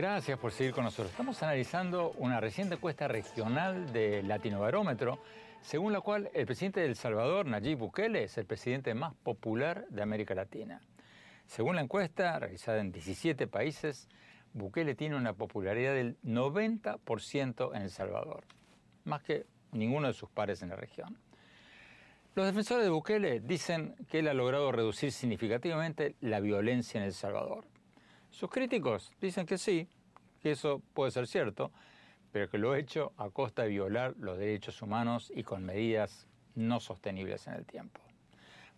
Gracias 0.00 0.38
por 0.38 0.50
seguir 0.50 0.72
con 0.72 0.84
nosotros. 0.84 1.10
Estamos 1.10 1.42
analizando 1.42 2.12
una 2.12 2.40
reciente 2.40 2.76
encuesta 2.76 3.06
regional 3.06 3.92
de 3.92 4.22
Latinobarómetro, 4.22 5.18
según 5.60 5.92
la 5.92 6.00
cual 6.00 6.30
el 6.32 6.46
presidente 6.46 6.80
de 6.80 6.86
El 6.86 6.96
Salvador, 6.96 7.44
Nayib 7.44 7.76
Bukele, 7.76 8.24
es 8.24 8.38
el 8.38 8.46
presidente 8.46 8.94
más 8.94 9.12
popular 9.12 9.84
de 9.90 10.00
América 10.00 10.34
Latina. 10.34 10.80
Según 11.44 11.76
la 11.76 11.82
encuesta 11.82 12.38
realizada 12.38 12.80
en 12.80 12.92
17 12.92 13.46
países, 13.46 14.08
Bukele 14.54 14.94
tiene 14.94 15.16
una 15.16 15.34
popularidad 15.34 15.92
del 15.92 16.16
90% 16.22 17.76
en 17.76 17.82
El 17.82 17.90
Salvador, 17.90 18.44
más 19.04 19.22
que 19.22 19.44
ninguno 19.70 20.08
de 20.08 20.14
sus 20.14 20.30
pares 20.30 20.62
en 20.62 20.70
la 20.70 20.76
región. 20.76 21.18
Los 22.34 22.46
defensores 22.46 22.84
de 22.84 22.90
Bukele 22.90 23.40
dicen 23.40 23.96
que 24.08 24.20
él 24.20 24.28
ha 24.28 24.32
logrado 24.32 24.72
reducir 24.72 25.12
significativamente 25.12 26.16
la 26.22 26.40
violencia 26.40 26.98
en 26.98 27.04
El 27.04 27.12
Salvador. 27.12 27.66
Sus 28.30 28.50
críticos 28.50 29.12
dicen 29.20 29.44
que 29.44 29.58
sí, 29.58 29.88
que 30.40 30.52
eso 30.52 30.82
puede 30.94 31.10
ser 31.10 31.26
cierto, 31.26 31.72
pero 32.32 32.48
que 32.48 32.58
lo 32.58 32.72
ha 32.72 32.78
hecho 32.78 33.12
a 33.16 33.28
costa 33.30 33.62
de 33.62 33.68
violar 33.68 34.14
los 34.18 34.38
derechos 34.38 34.80
humanos 34.82 35.32
y 35.34 35.42
con 35.42 35.64
medidas 35.64 36.28
no 36.54 36.80
sostenibles 36.80 37.46
en 37.48 37.54
el 37.54 37.66
tiempo. 37.66 38.00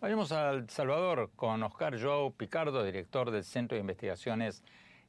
Vayamos 0.01 0.31
a 0.31 0.67
Salvador 0.67 1.31
con 1.35 1.63
Oscar 1.63 2.01
Joao 2.01 2.31
Picardo, 2.31 2.83
director 2.83 3.31
del 3.31 3.43
Centro 3.43 3.75
de 3.75 3.81
Investigaciones 3.81 4.63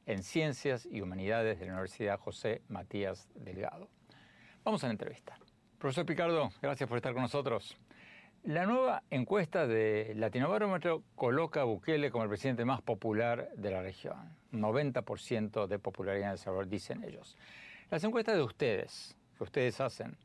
en 0.05 0.23
Ciencias 0.23 0.87
y 0.89 1.01
Humanidades 1.01 1.59
de 1.59 1.65
la 1.65 1.73
Universidad 1.73 2.19
José 2.19 2.61
Matías 2.69 3.27
Delgado. 3.33 3.89
Vamos 4.63 4.83
a 4.83 4.87
la 4.87 4.93
entrevista. 4.93 5.37
Profesor 5.79 6.05
Picardo, 6.05 6.49
gracias 6.61 6.87
por 6.87 6.97
estar 6.97 7.13
con 7.13 7.23
nosotros. 7.23 7.75
La 8.45 8.67
nueva 8.67 9.01
encuesta 9.09 9.65
de 9.65 10.13
Latinobarómetro 10.15 11.01
coloca 11.15 11.61
a 11.61 11.63
Bukele 11.63 12.11
como 12.11 12.25
el 12.25 12.29
presidente 12.29 12.63
más 12.63 12.79
popular 12.79 13.49
de 13.57 13.71
la 13.71 13.81
región. 13.81 14.37
90% 14.51 15.65
de 15.65 15.79
popularidad 15.79 16.27
en 16.27 16.31
El 16.33 16.37
Salvador, 16.37 16.67
dicen 16.67 17.03
ellos. 17.03 17.35
Las 17.89 18.03
encuestas 18.03 18.35
de 18.35 18.43
ustedes, 18.43 19.17
que 19.35 19.43
ustedes 19.45 19.81
hacen, 19.81 20.15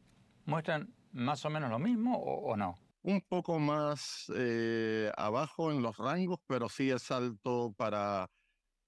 ¿muestran 0.45 0.93
más 1.13 1.47
o 1.47 1.51
menos 1.51 1.71
lo 1.71 1.79
mismo 1.79 2.19
o, 2.19 2.55
no? 2.59 2.77
Un 3.03 3.23
poco 3.23 3.59
más 3.59 4.31
eh, 4.37 5.11
abajo 5.17 5.73
en 5.73 5.81
los 5.81 5.97
rangos, 5.97 6.41
pero 6.47 6.69
sí 6.69 6.91
es 6.91 7.11
alto 7.11 7.73
para 7.75 8.29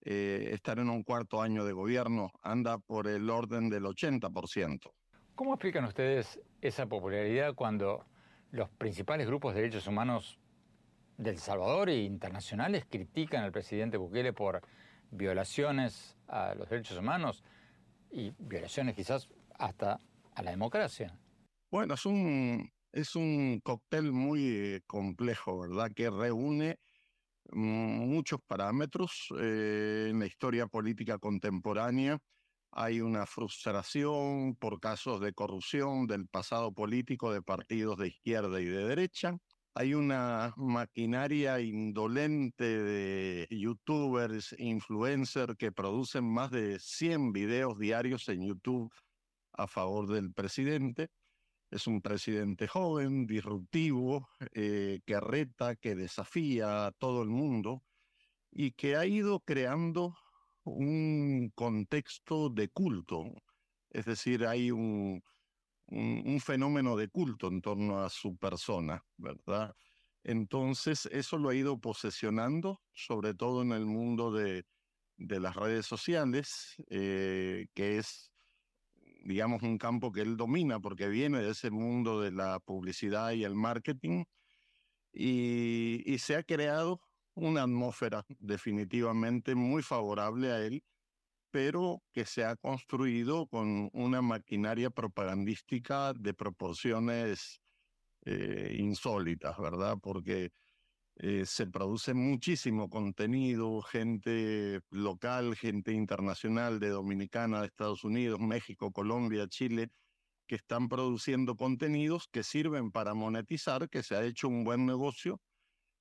eh, 0.02 0.50
estar 0.52 0.78
en 0.78 0.90
un 0.90 1.02
cuarto 1.02 1.40
año 1.40 1.64
de 1.64 1.72
gobierno. 1.72 2.30
Anda 2.42 2.76
por 2.76 3.08
el 3.08 3.30
orden 3.30 3.70
del 3.70 3.84
80%. 3.84 4.92
¿Cómo 5.34 5.54
explican 5.54 5.86
ustedes 5.86 6.38
esa 6.60 6.84
popularidad 6.84 7.54
cuando 7.54 8.04
los 8.52 8.68
principales 8.70 9.26
grupos 9.26 9.54
de 9.54 9.62
derechos 9.62 9.86
humanos 9.86 10.38
del 11.16 11.38
Salvador 11.38 11.88
e 11.88 12.02
internacionales 12.02 12.86
critican 12.88 13.42
al 13.42 13.50
presidente 13.52 13.96
Bukele 13.96 14.32
por 14.32 14.60
violaciones 15.10 16.16
a 16.28 16.54
los 16.54 16.68
derechos 16.68 16.98
humanos 16.98 17.42
y 18.10 18.32
violaciones 18.38 18.94
quizás 18.94 19.28
hasta 19.58 19.98
a 20.34 20.42
la 20.42 20.50
democracia. 20.50 21.18
Bueno, 21.70 21.94
es 21.94 22.04
un, 22.04 22.70
es 22.92 23.16
un 23.16 23.60
cóctel 23.64 24.12
muy 24.12 24.46
eh, 24.46 24.80
complejo, 24.86 25.60
¿verdad? 25.60 25.90
Que 25.94 26.10
reúne 26.10 26.78
muchos 27.52 28.40
parámetros 28.46 29.28
eh, 29.40 30.08
en 30.10 30.18
la 30.18 30.26
historia 30.26 30.66
política 30.66 31.18
contemporánea. 31.18 32.18
Hay 32.72 33.00
una 33.00 33.26
frustración 33.26 34.56
por 34.56 34.80
casos 34.80 35.20
de 35.20 35.32
corrupción 35.32 36.06
del 36.06 36.26
pasado 36.26 36.72
político 36.72 37.32
de 37.32 37.42
partidos 37.42 37.98
de 37.98 38.08
izquierda 38.08 38.60
y 38.60 38.64
de 38.64 38.84
derecha 38.86 39.36
hay 39.74 39.94
una 39.94 40.52
maquinaria 40.56 41.58
indolente 41.60 42.64
de 42.64 43.46
youtubers, 43.50 44.54
influencers 44.58 45.56
que 45.56 45.72
producen 45.72 46.24
más 46.30 46.50
de 46.50 46.78
100 46.78 47.32
videos 47.32 47.78
diarios 47.78 48.28
en 48.28 48.46
YouTube 48.46 48.92
a 49.54 49.66
favor 49.66 50.08
del 50.08 50.32
presidente. 50.34 51.08
Es 51.70 51.86
un 51.86 52.02
presidente 52.02 52.68
joven, 52.68 53.26
disruptivo, 53.26 54.28
eh, 54.52 55.00
que 55.06 55.20
reta, 55.20 55.74
que 55.76 55.94
desafía 55.94 56.86
a 56.86 56.92
todo 56.92 57.22
el 57.22 57.30
mundo 57.30 57.82
y 58.50 58.72
que 58.72 58.96
ha 58.96 59.06
ido 59.06 59.40
creando 59.40 60.14
un 60.64 61.50
contexto 61.54 62.48
de 62.50 62.68
culto. 62.68 63.24
Es 63.90 64.06
decir, 64.06 64.46
hay 64.46 64.70
un, 64.70 65.22
un, 65.86 66.40
fenómeno 66.40 66.96
de 66.96 67.08
culto 67.08 67.48
en 67.48 67.60
torno 67.60 68.02
a 68.02 68.08
su 68.08 68.36
persona, 68.36 69.04
¿verdad? 69.16 69.74
Entonces, 70.24 71.06
eso 71.06 71.38
lo 71.38 71.50
ha 71.50 71.54
ido 71.54 71.78
posesionando, 71.78 72.80
sobre 72.92 73.34
todo 73.34 73.62
en 73.62 73.72
el 73.72 73.84
mundo 73.86 74.32
de, 74.32 74.64
las 75.16 75.56
redes 75.56 75.86
sociales, 75.86 76.76
eh, 76.90 77.66
que 77.74 77.98
es, 77.98 78.32
digamos, 79.24 79.62
un 79.62 79.78
campo 79.78 80.12
que 80.12 80.22
él 80.22 80.36
domina 80.36 80.80
porque 80.80 81.08
viene 81.08 81.38
de 81.42 81.50
ese 81.50 81.70
mundo 81.70 82.20
de 82.20 82.32
la 82.32 82.60
publicidad 82.60 83.32
y 83.32 83.44
el 83.44 83.54
marketing, 83.54 84.24
y 85.14 86.16
se 86.18 86.36
ha 86.36 86.42
creado 86.42 87.02
una 87.34 87.62
atmósfera 87.62 88.24
definitivamente 88.38 89.54
muy 89.54 89.82
favorable 89.82 90.52
a 90.52 90.64
él 90.64 90.82
pero 91.52 92.02
que 92.12 92.24
se 92.24 92.44
ha 92.44 92.56
construido 92.56 93.46
con 93.46 93.90
una 93.92 94.22
maquinaria 94.22 94.90
propagandística 94.90 96.14
de 96.14 96.32
proporciones 96.34 97.60
eh, 98.24 98.76
insólitas, 98.78 99.58
¿verdad? 99.58 99.98
Porque 100.02 100.50
eh, 101.16 101.44
se 101.44 101.66
produce 101.66 102.14
muchísimo 102.14 102.88
contenido, 102.88 103.82
gente 103.82 104.80
local, 104.90 105.54
gente 105.54 105.92
internacional, 105.92 106.80
de 106.80 106.88
Dominicana, 106.88 107.60
de 107.60 107.66
Estados 107.66 108.02
Unidos, 108.02 108.40
México, 108.40 108.90
Colombia, 108.90 109.46
Chile, 109.46 109.90
que 110.46 110.56
están 110.56 110.88
produciendo 110.88 111.54
contenidos 111.54 112.28
que 112.32 112.42
sirven 112.42 112.90
para 112.92 113.12
monetizar, 113.12 113.90
que 113.90 114.02
se 114.02 114.16
ha 114.16 114.24
hecho 114.24 114.48
un 114.48 114.64
buen 114.64 114.86
negocio, 114.86 115.38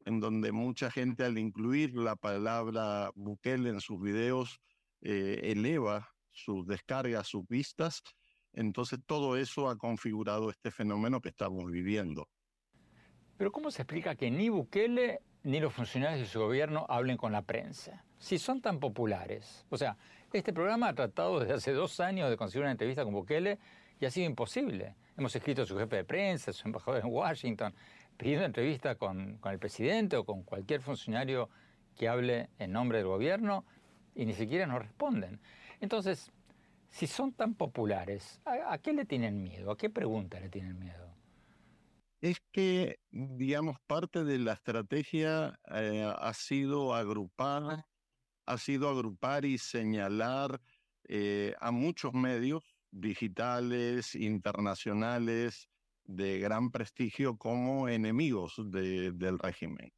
en 0.06 0.20
donde 0.20 0.52
mucha 0.52 0.92
gente 0.92 1.24
al 1.24 1.38
incluir 1.38 1.96
la 1.96 2.16
palabra 2.16 3.12
Bukele 3.16 3.70
en 3.70 3.82
sus 3.82 4.02
videos, 4.02 4.60
eh, 5.02 5.40
eleva 5.44 6.10
sus 6.32 6.66
descargas, 6.68 7.28
sus 7.28 7.48
vistas. 7.48 8.04
Entonces 8.54 9.00
todo 9.06 9.38
eso 9.38 9.70
ha 9.70 9.78
configurado 9.78 10.50
este 10.50 10.72
fenómeno 10.72 11.22
que 11.22 11.30
estamos 11.30 11.72
viviendo. 11.72 12.28
Pero 13.38 13.52
¿cómo 13.52 13.72
se 13.72 13.82
explica 13.82 14.16
que 14.16 14.30
ni 14.30 14.50
Bukele 14.50 15.22
ni 15.44 15.60
los 15.60 15.74
funcionarios 15.74 16.20
de 16.20 16.28
su 16.28 16.40
gobierno 16.40 16.86
hablen 16.90 17.18
con 17.18 17.32
la 17.32 17.42
prensa? 17.42 18.06
Si 18.20 18.38
son 18.38 18.62
tan 18.62 18.80
populares. 18.80 19.66
O 19.70 19.78
sea, 19.78 19.98
este 20.32 20.54
programa 20.54 20.90
ha 20.90 20.94
tratado 20.94 21.40
desde 21.40 21.54
hace 21.54 21.72
dos 21.74 22.00
años 22.00 22.30
de 22.30 22.38
conseguir 22.38 22.64
una 22.64 22.72
entrevista 22.72 23.04
con 23.04 23.14
Bukele 23.14 23.58
y 24.00 24.06
ha 24.06 24.12
sido 24.12 24.28
imposible. 24.28 24.96
Hemos 25.18 25.36
escrito 25.36 25.64
a 25.64 25.66
su 25.66 25.78
jefe 25.78 25.98
de 25.98 26.04
prensa, 26.04 26.52
a 26.52 26.54
su 26.54 26.68
embajador 26.68 27.02
en 27.04 27.12
Washington, 27.12 27.74
pidiendo 28.22 28.46
entrevista 28.46 28.94
con, 28.94 29.38
con 29.40 29.52
el 29.52 29.58
presidente 29.58 30.16
o 30.16 30.24
con 30.24 30.44
cualquier 30.44 30.80
funcionario 30.80 31.50
que 31.98 32.08
hable 32.08 32.52
en 32.60 32.72
nombre 32.72 33.00
del 33.00 33.08
gobierno 33.08 33.66
y 34.14 34.28
ni 34.28 34.36
siquiera 34.36 34.68
nos 34.68 34.78
responden. 34.78 35.42
Entonces, 35.80 36.32
si 36.92 37.08
son 37.08 37.34
tan 37.34 37.56
populares, 37.56 38.40
¿a, 38.46 38.78
qué 38.78 38.94
le 38.94 39.06
tienen 39.06 39.42
miedo? 39.42 39.72
¿A 39.72 39.78
qué 39.78 39.90
pregunta 39.90 40.40
le 40.40 40.50
tienen 40.50 40.78
miedo? 40.78 41.16
Es 42.22 42.40
que, 42.52 43.00
digamos, 43.10 43.78
parte 43.88 44.24
de 44.24 44.38
la 44.38 44.54
estrategia 44.54 45.60
eh, 45.74 46.08
ha 46.16 46.34
sido 46.36 46.94
agrupar, 46.94 47.86
ha 48.46 48.58
sido 48.60 48.88
agrupar 48.88 49.46
y 49.46 49.58
señalar 49.58 50.62
eh, 51.08 51.56
a 51.60 51.72
muchos 51.72 52.14
medios 52.14 52.76
digitales, 52.92 54.14
internacionales, 54.14 55.68
de 56.12 56.40
gran 56.40 56.72
prestigio 56.72 57.38
como 57.38 57.88
enemigos 57.88 58.56
del 58.72 59.40
régimen. 59.40 59.92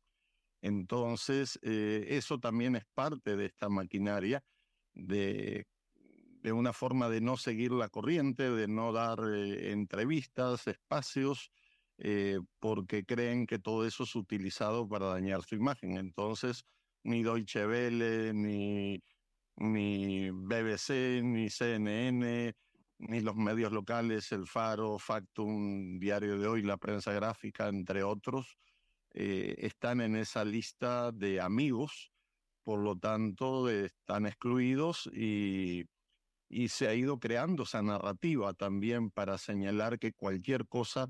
Entonces, 0.62 1.60
eh, 1.62 2.06
eso 2.10 2.40
también 2.40 2.76
es 2.78 2.86
parte 2.94 3.36
de 3.36 3.48
esta 3.48 3.68
maquinaria 3.68 4.44
de, 4.94 5.66
una 6.46 6.72
forma 6.72 7.10
de 7.10 7.20
no 7.20 7.36
seguir 7.36 7.72
la 7.72 7.90
corriente, 7.90 8.50
de 8.50 8.68
no 8.68 8.94
dar 8.94 9.20
eh, 9.34 9.72
entrevistas, 9.72 10.68
espacios, 10.68 11.52
eh, 11.98 12.40
porque 12.60 13.04
creen 13.04 13.46
que 13.46 13.60
todo 13.60 13.86
eso 13.86 14.04
es 14.04 14.16
utilizado 14.16 14.88
para 14.88 15.08
dañar 15.08 15.44
su 15.44 15.56
imagen. 15.56 15.98
Entonces, 15.98 16.64
ni 17.04 17.24
Deutsche 17.24 17.68
Welle, 17.68 18.34
ni, 18.34 19.04
ni 19.58 20.30
BBC, 20.32 21.22
ni 21.24 21.50
CNN, 21.50 22.54
ni 23.08 23.22
los 23.22 23.36
medios 23.36 23.72
locales, 23.72 24.32
El 24.32 24.48
Faro, 24.48 24.98
Factum, 25.00 26.00
Diario 26.00 26.38
de 26.38 26.48
Hoy, 26.48 26.62
La 26.62 26.78
Prensa 26.78 27.14
Gráfica, 27.14 27.68
entre 27.68 28.04
otros, 28.04 28.58
eh, 29.14 29.56
están 29.60 30.02
en 30.02 30.16
esa 30.16 30.44
lista 30.44 31.12
de 31.12 31.40
amigos, 31.40 32.12
por 32.64 32.80
lo 32.80 32.98
tanto 32.98 33.70
están 33.70 34.26
excluidos 34.26 35.10
y, 35.14 35.86
se 36.68 36.88
ha 36.88 36.94
ido 36.94 37.20
creando 37.20 37.64
esa 37.64 37.82
narrativa 37.82 38.54
también 38.54 39.10
para 39.10 39.40
señalar 39.40 39.98
que 39.98 40.14
cualquier 40.14 40.68
cosa 40.68 41.08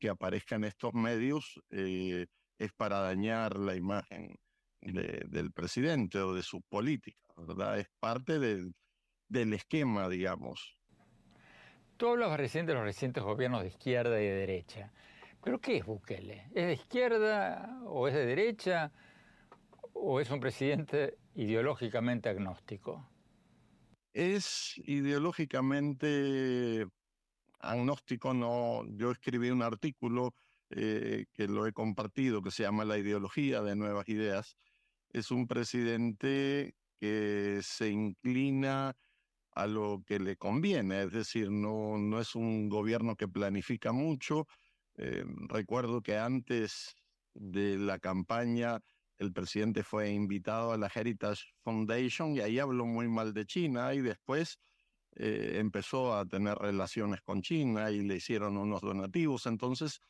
que 0.00 0.08
aparezca 0.08 0.56
en 0.56 0.64
estos 0.64 0.94
medios 0.94 1.60
eh, 1.70 2.26
es 2.58 2.72
para 2.72 2.98
dañar 2.98 3.56
la 3.56 3.76
imagen 3.76 4.34
del 4.80 5.52
presidente 5.52 6.18
o 6.18 6.34
de 6.34 6.42
su 6.42 6.62
política, 6.62 7.20
¿verdad? 7.36 7.78
Es 7.78 7.86
parte 8.00 8.40
del 8.40 9.52
esquema, 9.52 10.08
digamos. 10.08 10.79
Tú 12.00 12.08
hablabas 12.08 12.40
recién 12.40 12.64
de 12.64 12.72
los 12.72 12.82
recientes 12.82 13.22
gobiernos 13.22 13.60
de 13.60 13.68
izquierda 13.68 14.18
y 14.18 14.24
de 14.24 14.32
derecha. 14.32 14.90
¿Pero 15.44 15.60
qué 15.60 15.76
es 15.76 15.84
Bukele? 15.84 16.46
¿Es 16.54 16.64
de 16.64 16.72
izquierda 16.72 17.78
o 17.84 18.08
es 18.08 18.14
de 18.14 18.24
derecha 18.24 18.90
o 19.92 20.18
es 20.18 20.30
un 20.30 20.40
presidente 20.40 21.18
ideológicamente 21.34 22.30
agnóstico? 22.30 23.06
Es 24.14 24.80
ideológicamente 24.86 26.86
agnóstico, 27.58 28.32
no. 28.32 28.82
Yo 28.96 29.10
escribí 29.10 29.50
un 29.50 29.62
artículo 29.62 30.32
eh, 30.70 31.26
que 31.34 31.48
lo 31.48 31.66
he 31.66 31.74
compartido 31.74 32.40
que 32.40 32.50
se 32.50 32.62
llama 32.62 32.86
La 32.86 32.96
ideología 32.96 33.60
de 33.60 33.76
nuevas 33.76 34.08
ideas. 34.08 34.56
Es 35.10 35.30
un 35.30 35.46
presidente 35.46 36.76
que 36.98 37.58
se 37.60 37.90
inclina 37.90 38.96
a 39.52 39.66
lo 39.66 40.02
que 40.06 40.18
le 40.18 40.36
conviene, 40.36 41.02
es 41.04 41.12
decir, 41.12 41.50
no, 41.50 41.98
no 41.98 42.20
es 42.20 42.34
un 42.34 42.68
gobierno 42.68 43.16
que 43.16 43.28
planifica 43.28 43.92
mucho, 43.92 44.46
eh, 44.96 45.24
recuerdo 45.48 46.02
que 46.02 46.16
antes 46.18 46.94
de 47.34 47.78
la 47.78 47.98
campaña 47.98 48.80
el 49.18 49.32
presidente 49.32 49.82
fue 49.82 50.10
invitado 50.10 50.72
a 50.72 50.78
la 50.78 50.90
Heritage 50.92 51.42
Foundation 51.62 52.34
y 52.36 52.40
ahí 52.40 52.58
habló 52.58 52.86
muy 52.86 53.08
mal 53.08 53.34
de 53.34 53.44
China 53.44 53.94
y 53.94 54.00
después 54.00 54.58
eh, 55.16 55.56
empezó 55.58 56.14
a 56.14 56.26
tener 56.26 56.56
relaciones 56.56 57.20
con 57.22 57.42
China 57.42 57.90
y 57.90 58.02
le 58.02 58.16
hicieron 58.16 58.56
unos 58.56 58.80
donativos. 58.80 59.46
Entonces, 59.46 60.00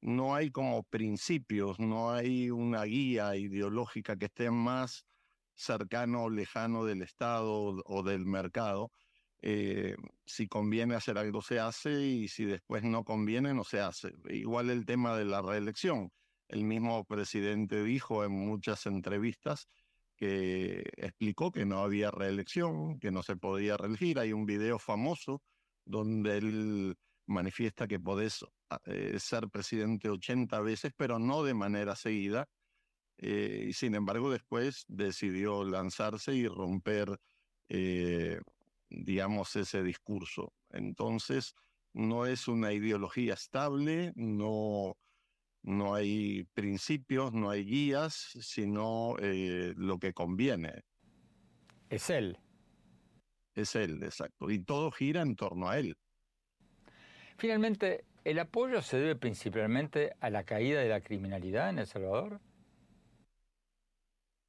no 0.00 0.34
hay 0.34 0.50
como 0.50 0.84
principios, 0.84 1.78
no 1.78 2.12
hay 2.12 2.50
una 2.50 2.84
guía 2.84 3.36
ideológica 3.36 4.16
que 4.16 4.26
esté 4.26 4.50
más 4.50 5.04
cercano 5.54 6.24
o 6.24 6.30
lejano 6.30 6.84
del 6.84 7.02
Estado 7.02 7.50
o 7.84 8.02
del 8.02 8.26
mercado. 8.26 8.90
Eh, 9.42 9.94
si 10.24 10.48
conviene 10.48 10.94
hacer 10.94 11.18
algo 11.18 11.42
se 11.42 11.60
hace 11.60 12.00
y 12.00 12.28
si 12.28 12.46
después 12.46 12.82
no 12.82 13.04
conviene 13.04 13.52
no 13.54 13.64
se 13.64 13.80
hace. 13.80 14.12
Igual 14.30 14.70
el 14.70 14.86
tema 14.86 15.16
de 15.16 15.26
la 15.26 15.42
reelección. 15.42 16.10
El 16.48 16.64
mismo 16.64 17.04
presidente 17.04 17.82
dijo 17.82 18.24
en 18.24 18.32
muchas 18.32 18.86
entrevistas 18.86 19.68
que 20.16 20.84
explicó 20.96 21.50
que 21.50 21.66
no 21.66 21.82
había 21.82 22.10
reelección, 22.10 22.98
que 22.98 23.10
no 23.10 23.22
se 23.22 23.36
podía 23.36 23.76
reelegir. 23.76 24.18
Hay 24.18 24.32
un 24.32 24.46
video 24.46 24.78
famoso 24.78 25.42
donde 25.84 26.38
él 26.38 26.96
manifiesta 27.26 27.86
que 27.86 28.00
podés 28.00 28.44
eh, 28.86 29.18
ser 29.18 29.48
presidente 29.48 30.08
80 30.08 30.60
veces, 30.60 30.92
pero 30.96 31.18
no 31.18 31.42
de 31.42 31.54
manera 31.54 31.96
seguida. 31.96 32.48
Eh, 33.18 33.66
y 33.68 33.72
sin 33.72 33.94
embargo, 33.94 34.30
después 34.30 34.84
decidió 34.88 35.64
lanzarse 35.64 36.34
y 36.34 36.48
romper, 36.48 37.20
eh, 37.68 38.40
digamos, 38.90 39.54
ese 39.56 39.82
discurso. 39.82 40.52
Entonces, 40.70 41.54
no 41.92 42.26
es 42.26 42.48
una 42.48 42.72
ideología 42.72 43.34
estable, 43.34 44.12
no, 44.16 44.96
no 45.62 45.94
hay 45.94 46.44
principios, 46.54 47.32
no 47.32 47.50
hay 47.50 47.64
guías, 47.64 48.14
sino 48.40 49.16
lo 49.18 49.98
que 49.98 50.12
conviene. 50.12 50.82
Es 51.88 52.10
él. 52.10 52.38
Es 53.54 53.76
él, 53.76 54.02
exacto. 54.02 54.50
Y 54.50 54.58
todo 54.58 54.90
gira 54.90 55.22
en 55.22 55.36
torno 55.36 55.68
a 55.68 55.78
él. 55.78 55.96
Finalmente, 57.38 58.04
¿el 58.24 58.38
apoyo 58.38 58.82
se 58.82 58.98
debe 58.98 59.16
principalmente 59.16 60.12
a 60.20 60.30
la 60.30 60.44
caída 60.44 60.80
de 60.80 60.88
la 60.88 61.00
criminalidad 61.00 61.70
en 61.70 61.78
El 61.78 61.86
Salvador? 61.86 62.40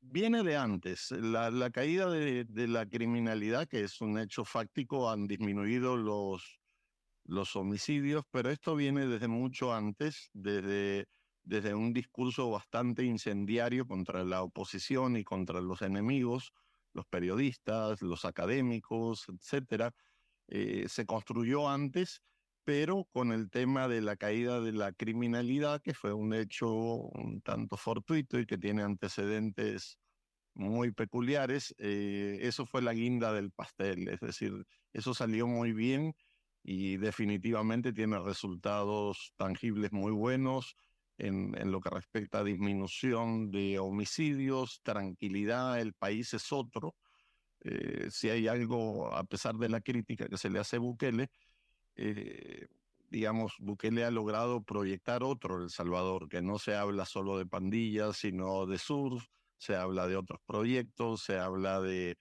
Viene 0.08 0.44
de 0.44 0.56
antes. 0.56 1.12
La, 1.12 1.70
caída 1.72 2.10
de, 2.10 2.46
la 2.68 2.86
criminalidad, 2.86 3.68
que 3.68 3.84
es 3.84 4.02
un 4.02 4.18
hecho 4.20 4.46
fáctico, 4.46 5.10
han 5.10 5.28
disminuido 5.28 5.98
los, 5.98 6.60
los 7.26 7.56
homicidios, 7.56 8.24
pero 8.32 8.50
esto 8.50 8.76
viene 8.76 9.08
desde 9.08 9.28
mucho 9.28 9.74
antes, 9.74 10.30
desde, 10.34 11.08
desde 11.44 11.74
un 11.74 11.92
discurso 11.92 12.50
bastante 12.50 13.04
incendiario 13.04 13.88
contra 13.88 14.24
la 14.24 14.44
oposición 14.44 15.18
y 15.18 15.24
contra 15.24 15.60
los 15.60 15.82
enemigos, 15.82 16.54
los 16.94 17.06
periodistas, 17.08 18.02
los 18.02 18.26
académicos, 18.26 19.26
etc. 19.28 19.92
Eh, 20.48 20.86
se 20.88 21.06
construyó 21.06 21.68
antes 21.68 22.22
pero 22.66 23.08
con 23.14 23.32
el 23.32 23.50
tema 23.50 23.88
de 23.88 24.02
la 24.02 24.18
caída 24.18 24.60
de 24.60 24.74
la 24.74 24.92
criminalidad, 24.92 25.82
que 25.82 25.94
fue 25.94 26.14
un 26.14 26.34
hecho 26.34 26.70
un 26.74 27.42
tanto 27.42 27.78
fortuito 27.78 28.40
y 28.40 28.46
que 28.46 28.58
tiene 28.58 28.84
antecedentes 28.84 30.00
muy 30.56 30.92
peculiares, 30.92 31.76
eh, 31.78 32.40
eso 32.42 32.66
fue 32.66 32.82
la 32.82 32.94
guinda 32.94 33.34
del 33.34 33.52
pastel, 33.52 34.08
es 34.10 34.20
decir, 34.20 34.54
eso 34.94 35.14
salió 35.14 35.48
muy 35.48 35.74
bien 35.74 36.14
y 36.64 36.98
definitivamente 36.98 37.94
tiene 37.94 38.20
resultados 38.20 39.34
tangibles 39.38 39.92
muy 39.92 40.12
buenos 40.12 40.76
en, 41.18 41.54
lo 41.72 41.80
que 41.82 41.90
respecta 41.90 42.40
a 42.40 42.44
disminución 42.44 43.52
de 43.52 43.80
homicidios, 43.80 44.82
tranquilidad, 44.84 45.80
el 45.80 45.94
país 45.94 46.34
es 46.34 46.52
otro. 46.52 46.96
Eh, 47.62 48.08
si 48.12 48.30
hay 48.30 48.48
algo, 48.48 49.14
a 49.14 49.24
pesar 49.24 49.56
de 49.56 49.70
la 49.70 49.82
crítica 49.82 50.28
que 50.28 50.38
se 50.38 50.50
le 50.50 50.60
hace 50.60 50.78
a 50.78 50.80
Bukele, 50.80 51.30
eh, 51.96 52.68
digamos, 53.10 53.56
Bukele 53.60 54.04
ha 54.04 54.12
logrado 54.12 54.62
proyectar 54.62 55.24
otro 55.24 55.64
El 55.64 55.70
Salvador, 55.70 56.28
que 56.30 56.42
no 56.42 56.60
se 56.60 56.76
habla 56.76 57.06
solo 57.06 57.38
de 57.38 57.46
pandillas, 57.46 58.18
sino 58.18 58.66
de 58.66 58.78
surf, 58.78 59.26
se 59.58 59.76
habla 59.76 60.08
de 60.08 60.18
otros 60.18 60.40
proyectos, 60.46 61.24
se 61.24 61.40
habla 61.40 61.80
de, 61.82 62.18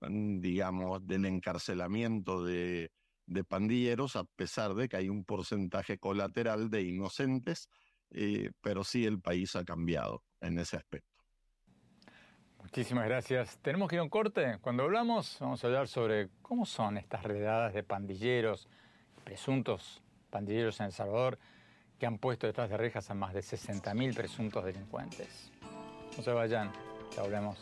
mm, 0.00 0.40
digamos, 0.40 1.06
del 1.06 1.26
encarcelamiento 1.26 2.44
de, 2.44 2.90
de 3.26 3.44
pandilleros, 3.44 4.16
a 4.16 4.24
pesar 4.24 4.74
de 4.74 4.88
que 4.88 4.96
hay 4.96 5.08
un 5.08 5.24
porcentaje 5.24 5.98
colateral 5.98 6.70
de 6.70 6.82
inocentes, 6.82 7.68
eh, 8.10 8.50
pero 8.60 8.84
sí 8.84 9.04
el 9.04 9.20
país 9.20 9.56
ha 9.56 9.64
cambiado 9.64 10.22
en 10.40 10.58
ese 10.58 10.76
aspecto. 10.76 11.16
Muchísimas 12.62 13.06
gracias. 13.06 13.58
Tenemos 13.62 13.88
que 13.88 13.96
ir 13.96 14.00
a 14.00 14.02
un 14.02 14.08
corte. 14.08 14.58
Cuando 14.60 14.84
hablamos, 14.84 15.36
vamos 15.40 15.62
a 15.62 15.66
hablar 15.66 15.88
sobre 15.88 16.30
cómo 16.42 16.66
son 16.66 16.98
estas 16.98 17.22
redadas 17.22 17.74
de 17.74 17.84
pandilleros, 17.84 18.68
presuntos 19.26 20.00
pandilleros 20.30 20.78
en 20.78 20.86
El 20.86 20.92
Salvador 20.92 21.36
que 21.98 22.06
han 22.06 22.18
puesto 22.18 22.46
detrás 22.46 22.70
de 22.70 22.76
rejas 22.76 23.10
a 23.10 23.14
más 23.14 23.34
de 23.34 23.40
60.000 23.40 24.14
presuntos 24.14 24.64
delincuentes. 24.64 25.50
No 26.16 26.22
se 26.22 26.30
vayan, 26.30 26.70
ya 27.14 27.22
hablemos. 27.22 27.58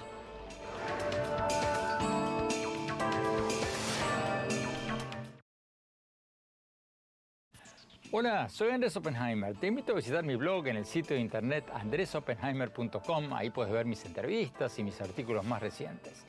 Hola, 8.12 8.48
soy 8.50 8.70
Andrés 8.70 8.94
Oppenheimer. 8.96 9.57
Te 9.57 9.66
invito 9.66 9.92
a 9.92 9.96
visitar 9.96 10.22
mi 10.22 10.37
blog 10.37 10.68
en 10.68 10.77
el 10.77 10.85
sitio 10.85 11.16
de 11.16 11.22
internet 11.22 11.64
andresoppenheimer.com. 11.72 13.33
Ahí 13.33 13.48
puedes 13.48 13.72
ver 13.72 13.87
mis 13.87 14.05
entrevistas 14.05 14.79
y 14.79 14.85
mis 14.85 15.00
artículos 15.00 15.44
más 15.46 15.62
recientes. 15.62 16.27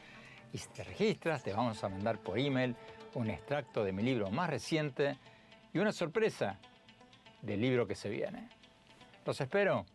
Y 0.53 0.57
si 0.57 0.69
te 0.69 0.85
registras, 0.85 1.43
te 1.43 1.51
vamos 1.51 1.83
a 1.83 1.89
mandar 1.89 2.19
por 2.19 2.39
email 2.39 2.75
un 3.15 3.29
extracto 3.29 3.83
de 3.83 3.91
mi 3.91 4.03
libro 4.03 4.29
más 4.29 4.49
reciente 4.49 5.17
y 5.73 5.79
una 5.79 5.91
sorpresa 5.91 6.59
del 7.41 7.61
libro 7.61 7.87
que 7.87 7.95
se 7.95 8.09
viene. 8.09 8.49
Los 9.25 9.41
espero. 9.41 9.85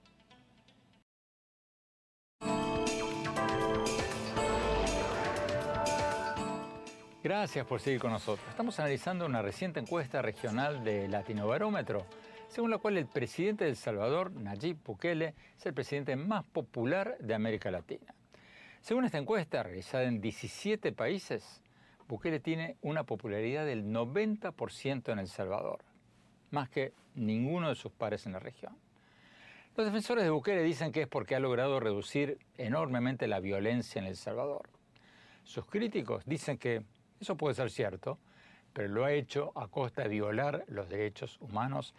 Gracias 7.23 7.67
por 7.67 7.81
seguir 7.81 8.01
con 8.01 8.13
nosotros. 8.13 8.49
Estamos 8.49 8.81
analizando 8.81 9.27
una 9.27 9.43
reciente 9.43 9.79
encuesta 9.79 10.23
regional 10.23 10.83
de 10.83 11.07
Latinobarómetro, 11.07 12.07
según 12.49 12.71
la 12.71 12.79
cual 12.79 12.97
el 12.97 13.07
presidente 13.07 13.65
de 13.65 13.71
El 13.71 13.77
Salvador, 13.77 14.33
Nayib 14.33 14.79
Bukele, 14.83 15.35
es 15.57 15.67
el 15.67 15.75
presidente 15.75 16.17
más 16.17 16.45
popular 16.45 17.19
de 17.21 17.35
América 17.35 17.71
Latina. 17.71 18.15
Según 18.81 19.05
esta 19.05 19.19
encuesta, 19.19 19.63
realizada 19.63 20.05
en 20.05 20.23
17 20.23 20.93
países, 20.93 21.61
Bukele 22.11 22.41
tiene 22.41 22.77
una 22.83 23.05
popularidad 23.05 23.65
del 23.65 23.85
90% 23.85 25.13
en 25.13 25.21
El 25.21 25.29
Salvador, 25.29 25.85
más 26.51 26.69
que 26.69 26.93
ninguno 27.15 27.69
de 27.69 27.77
sus 27.77 27.93
pares 27.93 28.27
en 28.27 28.33
la 28.33 28.41
región. 28.41 28.77
Los 29.77 29.87
defensores 29.87 30.25
de 30.25 30.31
Bukele 30.31 30.65
dicen 30.65 30.91
que 30.91 31.03
es 31.03 31.07
porque 31.07 31.37
ha 31.37 31.39
logrado 31.39 31.79
reducir 31.79 32.39
enormemente 32.59 33.29
la 33.29 33.39
violencia 33.39 34.01
en 34.01 34.09
El 34.09 34.17
Salvador. 34.17 34.69
Sus 35.45 35.67
críticos 35.67 36.25
dicen 36.27 36.59
que 36.59 36.83
eso 37.21 37.37
puede 37.37 37.55
ser 37.55 37.71
cierto, 37.71 38.19
pero 38.73 38.89
lo 38.89 39.05
ha 39.05 39.13
hecho 39.13 39.53
a 39.55 39.69
costa 39.69 40.03
de 40.03 40.09
violar 40.09 40.65
los 40.67 40.89
derechos 40.89 41.39
humanos 41.41 41.95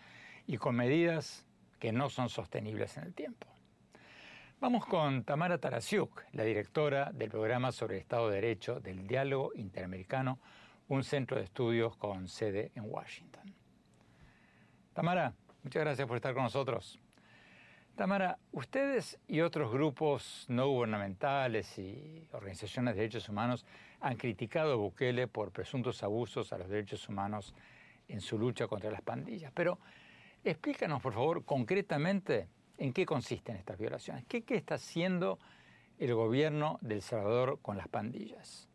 y 0.45 0.57
con 0.57 0.75
medidas 0.75 1.45
que 1.79 1.93
no 1.93 2.09
son 2.09 2.27
sostenibles 2.27 2.97
en 2.97 3.05
el 3.05 3.13
tiempo. 3.13 3.47
Vamos 4.61 4.85
con 4.85 5.23
Tamara 5.23 5.57
Tarasiuk, 5.57 6.23
la 6.33 6.43
directora 6.43 7.11
del 7.11 7.31
programa 7.31 7.71
sobre 7.71 7.97
Estado 7.97 8.29
de 8.29 8.35
Derecho 8.35 8.79
del 8.79 9.07
Diálogo 9.07 9.53
Interamericano, 9.55 10.37
un 10.87 11.03
centro 11.03 11.37
de 11.37 11.45
estudios 11.45 11.97
con 11.97 12.27
sede 12.27 12.71
en 12.75 12.83
Washington. 12.85 13.55
Tamara, 14.93 15.33
muchas 15.63 15.81
gracias 15.81 16.07
por 16.07 16.17
estar 16.17 16.35
con 16.35 16.43
nosotros. 16.43 16.99
Tamara, 17.95 18.37
ustedes 18.51 19.17
y 19.27 19.41
otros 19.41 19.71
grupos 19.71 20.45
no 20.47 20.67
gubernamentales 20.67 21.79
y 21.79 22.27
organizaciones 22.31 22.93
de 22.93 23.01
derechos 23.01 23.29
humanos 23.29 23.65
han 23.99 24.15
criticado 24.15 24.73
a 24.73 24.75
Bukele 24.75 25.27
por 25.27 25.51
presuntos 25.51 26.03
abusos 26.03 26.53
a 26.53 26.59
los 26.59 26.69
derechos 26.69 27.09
humanos 27.09 27.55
en 28.07 28.21
su 28.21 28.37
lucha 28.37 28.67
contra 28.67 28.91
las 28.91 29.01
pandillas. 29.01 29.51
Pero 29.55 29.79
explícanos, 30.43 31.01
por 31.01 31.13
favor, 31.13 31.45
concretamente 31.45 32.47
¿En 32.81 32.93
qué 32.93 33.05
consisten 33.05 33.57
estas 33.57 33.77
violaciones? 33.77 34.25
¿Qué, 34.25 34.43
está 34.49 34.73
haciendo 34.73 35.37
el 35.99 36.15
gobierno 36.15 36.79
de 36.81 36.95
El 36.95 37.01
Salvador 37.03 37.59
con 37.61 37.77
las 37.77 37.87
pandillas? 37.87 38.67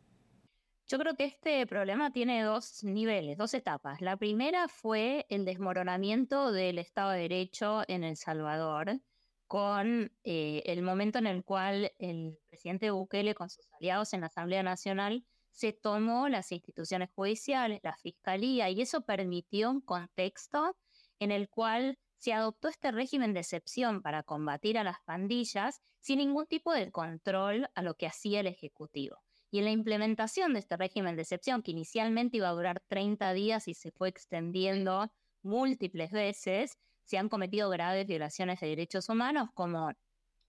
Yo 0.87 0.97
creo 1.01 1.17
que 1.17 1.25
este 1.25 1.67
problema 1.67 2.13
tiene 2.13 2.45
dos 2.45 2.85
niveles, 2.85 3.37
dos 3.37 3.53
etapas. 3.53 4.01
La 4.01 4.17
primera 4.17 4.69
fue 4.69 5.27
el 5.29 5.45
desmoronamiento 5.45 6.53
del 6.53 6.79
Estado 6.79 7.11
de 7.11 7.23
Derecho 7.23 7.83
en 7.89 8.05
El 8.05 8.17
Salvador, 8.17 9.01
con 9.49 10.13
eh, 10.23 10.63
el 10.67 10.83
momento 10.83 11.19
en 11.19 11.27
el 11.27 11.43
cual 11.43 11.91
el 11.99 12.39
presidente 12.47 12.93
Bukele 12.93 13.35
con 13.35 13.51
sus 13.51 13.67
aliados 13.73 14.15
en 14.15 14.21
la 14.21 14.29
Asamblea 14.29 14.63
Nacional 14.63 15.25
se 15.51 15.73
tomó 15.73 16.29
las 16.29 16.53
instituciones 16.53 17.11
judiciales, 17.13 17.81
la 17.83 17.97
fiscalía, 17.97 18.71
y 18.71 18.83
eso 18.83 19.01
permitió 19.01 19.69
un 19.69 19.81
contexto 19.81 20.77
en 21.19 21.33
el 21.33 21.49
cual 21.49 21.99
se 22.17 22.33
adoptó 22.33 22.69
este 22.69 22.91
régimen 22.91 23.35
de 23.35 23.41
excepción 23.41 24.03
para 24.03 24.23
combatir 24.23 24.79
a 24.79 24.85
las 24.85 25.01
pandillas 25.05 25.81
sin 26.01 26.19
ningún 26.19 26.47
tipo 26.47 26.73
de 26.73 26.91
control 26.91 27.69
a 27.75 27.83
lo 27.83 27.95
que 27.95 28.07
hacía 28.07 28.41
el 28.41 28.47
Ejecutivo. 28.47 29.19
Y 29.51 29.59
en 29.59 29.65
la 29.65 29.71
implementación 29.71 30.55
de 30.55 30.61
este 30.61 30.77
régimen 30.77 31.17
de 31.17 31.23
excepción, 31.23 31.63
que 31.63 31.71
inicialmente 31.71 32.39
iba 32.39 32.49
a 32.49 32.53
durar 32.53 32.83
30 32.89 33.33
días 33.33 33.69
y 33.69 33.75
se 33.75 33.91
fue 33.93 34.09
extendiendo 34.09 35.11
múltiples 35.43 36.11
veces, 36.11 36.79
se 37.05 37.19
han 37.19 37.29
cometido 37.29 37.71
graves 37.71 38.07
violaciones 38.07 38.61
de 38.61 38.69
derechos 38.69 39.09
humanos 39.09 39.51
como 39.55 39.93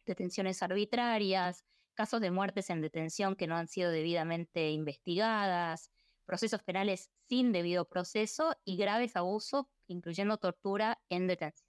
detenciones 0.06 0.64
arbitrarias, 0.64 1.64
casos 1.94 2.22
de 2.22 2.32
muertes 2.32 2.70
en 2.70 2.82
detención 2.82 3.36
que 3.36 3.48
no 3.48 3.56
han 3.56 3.68
sido 3.68 3.92
debidamente 3.92 4.72
investigadas, 4.72 5.92
procesos 6.28 6.62
penales 6.62 7.10
sin 7.28 7.52
debido 7.52 7.86
proceso 7.86 8.56
y 8.66 8.78
graves 8.78 9.16
abusos, 9.16 9.66
incluyendo 9.88 10.38
tortura 10.38 11.00
en 11.10 11.26
detención. 11.26 11.68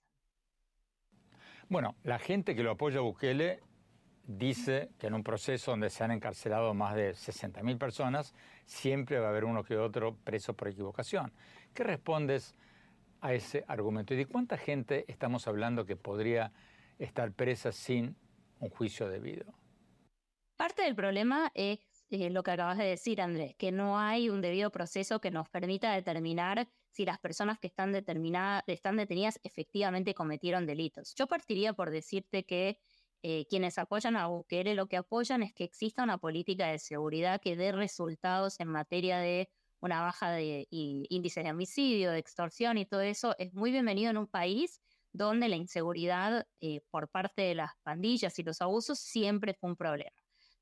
Bueno, 1.69 1.95
la 2.03 2.19
gente 2.19 2.55
que 2.55 2.61
lo 2.61 2.71
apoya 2.71 2.99
a 2.99 3.01
Bukele 3.01 3.61
dice 4.23 4.91
que 4.99 5.07
en 5.07 5.15
un 5.15 5.23
proceso 5.23 5.71
donde 5.71 5.89
se 5.89 6.03
han 6.03 6.11
encarcelado 6.11 6.73
más 6.73 6.95
de 6.95 7.11
60.000 7.11 7.77
personas, 7.79 8.35
siempre 8.65 9.19
va 9.19 9.27
a 9.27 9.29
haber 9.29 9.45
uno 9.45 9.63
que 9.63 9.77
otro 9.77 10.15
preso 10.15 10.53
por 10.53 10.67
equivocación. 10.67 11.33
¿Qué 11.73 11.83
respondes 11.83 12.53
a 13.21 13.33
ese 13.33 13.63
argumento? 13.67 14.13
¿Y 14.13 14.17
de 14.17 14.25
cuánta 14.25 14.57
gente 14.57 15.05
estamos 15.07 15.47
hablando 15.47 15.85
que 15.85 15.95
podría 15.95 16.51
estar 16.99 17.31
presa 17.31 17.71
sin 17.71 18.15
un 18.59 18.69
juicio 18.69 19.07
debido? 19.07 19.53
Parte 20.57 20.83
del 20.83 20.95
problema 20.95 21.51
es 21.55 21.79
eh, 22.09 22.29
lo 22.29 22.43
que 22.43 22.51
acabas 22.51 22.77
de 22.77 22.85
decir, 22.85 23.21
Andrés, 23.21 23.55
que 23.55 23.71
no 23.71 23.99
hay 23.99 24.29
un 24.29 24.41
debido 24.41 24.71
proceso 24.71 25.21
que 25.21 25.31
nos 25.31 25.49
permita 25.49 25.93
determinar 25.93 26.67
si 26.91 27.05
las 27.05 27.19
personas 27.19 27.59
que 27.59 27.67
están, 27.67 27.91
determinadas, 27.91 28.63
están 28.67 28.97
detenidas 28.97 29.39
efectivamente 29.43 30.13
cometieron 30.13 30.65
delitos. 30.65 31.13
Yo 31.15 31.27
partiría 31.27 31.73
por 31.73 31.91
decirte 31.91 32.45
que 32.45 32.79
eh, 33.21 33.45
quienes 33.49 33.77
apoyan 33.77 34.15
a 34.15 34.27
Bukele 34.27 34.75
lo 34.75 34.87
que 34.87 34.97
apoyan 34.97 35.43
es 35.43 35.53
que 35.53 35.65
exista 35.65 36.03
una 36.03 36.17
política 36.17 36.67
de 36.67 36.79
seguridad 36.79 37.41
que 37.41 37.55
dé 37.55 37.71
resultados 37.71 38.59
en 38.59 38.69
materia 38.69 39.19
de 39.19 39.49
una 39.81 40.01
baja 40.01 40.31
de 40.31 40.67
índice 40.71 41.43
de 41.43 41.51
homicidio, 41.51 42.11
de 42.11 42.19
extorsión 42.19 42.77
y 42.77 42.85
todo 42.85 43.01
eso. 43.01 43.35
Es 43.37 43.53
muy 43.53 43.71
bienvenido 43.71 44.09
en 44.09 44.17
un 44.17 44.27
país 44.27 44.81
donde 45.11 45.49
la 45.49 45.55
inseguridad 45.55 46.47
eh, 46.61 46.81
por 46.91 47.09
parte 47.09 47.41
de 47.41 47.55
las 47.55 47.71
pandillas 47.83 48.37
y 48.39 48.43
los 48.43 48.61
abusos 48.61 48.99
siempre 48.99 49.53
fue 49.53 49.69
un 49.69 49.75
problema. 49.75 50.18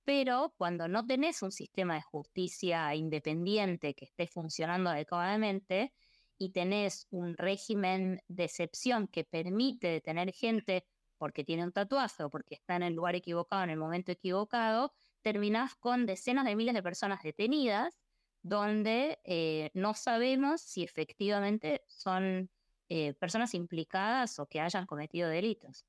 Pero 0.08 0.54
cuando 0.56 0.88
no 0.88 1.06
tenés 1.06 1.42
un 1.44 1.52
sistema 1.52 1.96
de 1.96 2.02
justicia 2.02 2.96
independiente 2.96 3.94
que 3.94 4.06
esté 4.06 4.26
funcionando 4.26 4.90
adecuadamente, 4.90 5.92
y 6.38 6.52
tenés 6.52 7.08
un 7.10 7.36
régimen 7.36 8.22
de 8.30 8.46
excepción 8.46 9.10
que 9.10 9.26
permite 9.26 9.90
detener 9.90 10.32
gente 10.32 10.86
porque 11.18 11.44
tiene 11.44 11.66
un 11.66 11.74
tatuaje 11.74 12.24
o 12.24 12.30
porque 12.30 12.56
está 12.56 12.78
en 12.78 12.84
el 12.84 12.94
lugar 12.94 13.16
equivocado 13.16 13.66
en 13.66 13.72
el 13.72 13.78
momento 13.78 14.14
equivocado, 14.14 14.94
terminás 15.22 15.76
con 15.76 16.06
decenas 16.06 16.46
de 16.46 16.56
miles 16.56 16.74
de 16.74 16.84
personas 16.84 17.22
detenidas 17.22 18.00
donde 18.42 19.20
eh, 19.26 19.72
no 19.74 19.94
sabemos 19.94 20.62
si 20.62 20.84
efectivamente 20.84 21.84
son 21.86 22.50
eh, 22.88 23.14
personas 23.16 23.54
implicadas 23.54 24.40
o 24.40 24.46
que 24.46 24.62
hayan 24.62 24.86
cometido 24.86 25.28
delitos. 25.28 25.86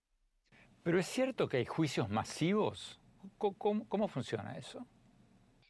Pero 0.83 0.99
es 0.99 1.07
cierto 1.07 1.49
que 1.49 1.59
hay 1.59 1.67
juicios 1.67 2.09
masivos. 2.09 2.99
¿Cómo, 3.37 4.09
funciona 4.09 4.57
eso? 4.57 4.87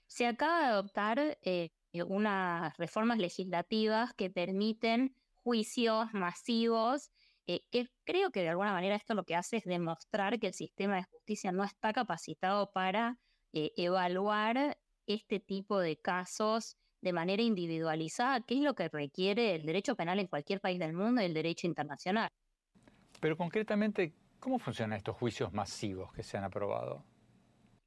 Se 0.06 0.26
acaba 0.26 0.60
de 0.60 0.66
adoptar 0.66 1.18
eh, 1.42 1.70
eh, 1.92 2.02
unas 2.02 2.76
reformas 2.76 3.18
legislativas 3.18 4.14
que 4.14 4.30
permiten 4.30 5.14
juicios 5.42 6.12
masivos, 6.12 7.10
eh, 7.46 7.62
que 7.70 7.88
creo 8.04 8.30
que 8.30 8.42
de 8.42 8.50
alguna 8.50 8.72
manera 8.72 8.94
esto 8.94 9.14
lo 9.14 9.24
que 9.24 9.34
hace 9.34 9.56
es 9.56 9.64
demostrar 9.64 10.38
que 10.38 10.48
el 10.48 10.52
sistema 10.52 10.96
de 10.96 11.04
justicia 11.04 11.52
no 11.52 11.64
está 11.64 11.94
capacitado 11.94 12.70
para 12.70 13.18
eh, 13.54 13.72
evaluar 13.78 14.76
este 15.06 15.40
tipo 15.40 15.78
de 15.78 15.98
casos 15.98 16.76
de 17.00 17.14
manera 17.14 17.42
individualizada, 17.42 18.42
que 18.42 18.56
es 18.56 18.60
lo 18.60 18.74
que 18.74 18.90
requiere 18.90 19.54
el 19.54 19.64
derecho 19.64 19.96
penal 19.96 20.18
en 20.18 20.26
cualquier 20.26 20.60
país 20.60 20.78
del 20.78 20.92
mundo 20.92 21.22
y 21.22 21.24
el 21.24 21.32
derecho 21.32 21.66
internacional. 21.66 22.28
Pero 23.18 23.38
concretamente, 23.38 24.12
¿cómo 24.38 24.58
funcionan 24.58 24.98
estos 24.98 25.16
juicios 25.16 25.50
masivos 25.54 26.12
que 26.12 26.22
se 26.22 26.36
han 26.36 26.44
aprobado? 26.44 27.02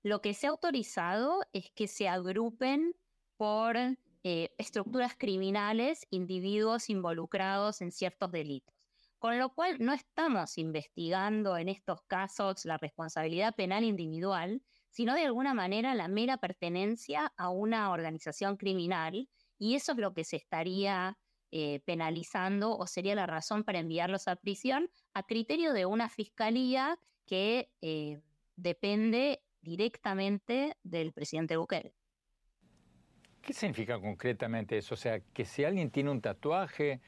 Lo 0.04 0.22
que 0.22 0.34
se 0.34 0.48
ha 0.48 0.50
autorizado 0.50 1.42
es 1.54 1.72
que 1.72 1.88
se 1.88 2.08
agrupen 2.08 2.96
por 3.38 3.78
eh, 3.78 4.54
estructuras 4.58 5.16
criminales, 5.18 6.08
individuos 6.10 6.90
involucrados 6.90 7.82
en 7.82 7.92
ciertos 7.92 8.32
delitos. 8.32 8.76
Con 9.20 9.38
lo 9.38 9.54
cual 9.54 9.78
no 9.80 9.94
estamos 9.94 10.58
investigando 10.58 11.56
en 11.58 11.70
estos 11.70 12.02
casos 12.04 12.66
la 12.66 12.78
responsabilidad 12.78 13.54
penal 13.56 13.84
individual, 13.84 14.64
sino 14.90 15.14
de 15.14 15.26
alguna 15.26 15.54
manera 15.54 15.94
la 15.94 16.08
mera 16.08 16.38
pertenencia 16.38 17.32
a 17.38 17.50
una 17.50 17.92
organización 17.92 18.58
criminal 18.58 19.30
y 19.60 19.76
eso 19.76 19.92
es 19.92 20.00
lo 20.00 20.14
que 20.16 20.24
se 20.24 20.38
estaría 20.38 21.20
eh, 21.52 21.82
penalizando 21.86 22.76
o 22.76 22.88
sería 22.88 23.14
la 23.14 23.28
razón 23.28 23.64
para 23.64 23.80
enviarlos 23.80 24.28
a 24.28 24.36
prisión 24.36 24.90
a 25.14 25.24
criterio 25.24 25.74
de 25.74 25.86
una 25.86 26.10
fiscalía 26.10 26.98
que 27.26 27.72
eh, 27.82 28.22
depende 28.56 29.44
directamente 29.62 30.76
del 30.84 31.14
presidente 31.14 31.58
Bukele. 31.58 31.94
¿Qué 33.42 33.54
significa 33.54 34.00
concretamente 34.00 34.78
eso? 34.78 34.94
O 34.94 34.98
sea, 34.98 35.20
que 35.20 35.46
si 35.46 35.64
alguien 35.64 35.90
tiene 35.90 36.12
un 36.12 36.22
tatuaje 36.22 37.02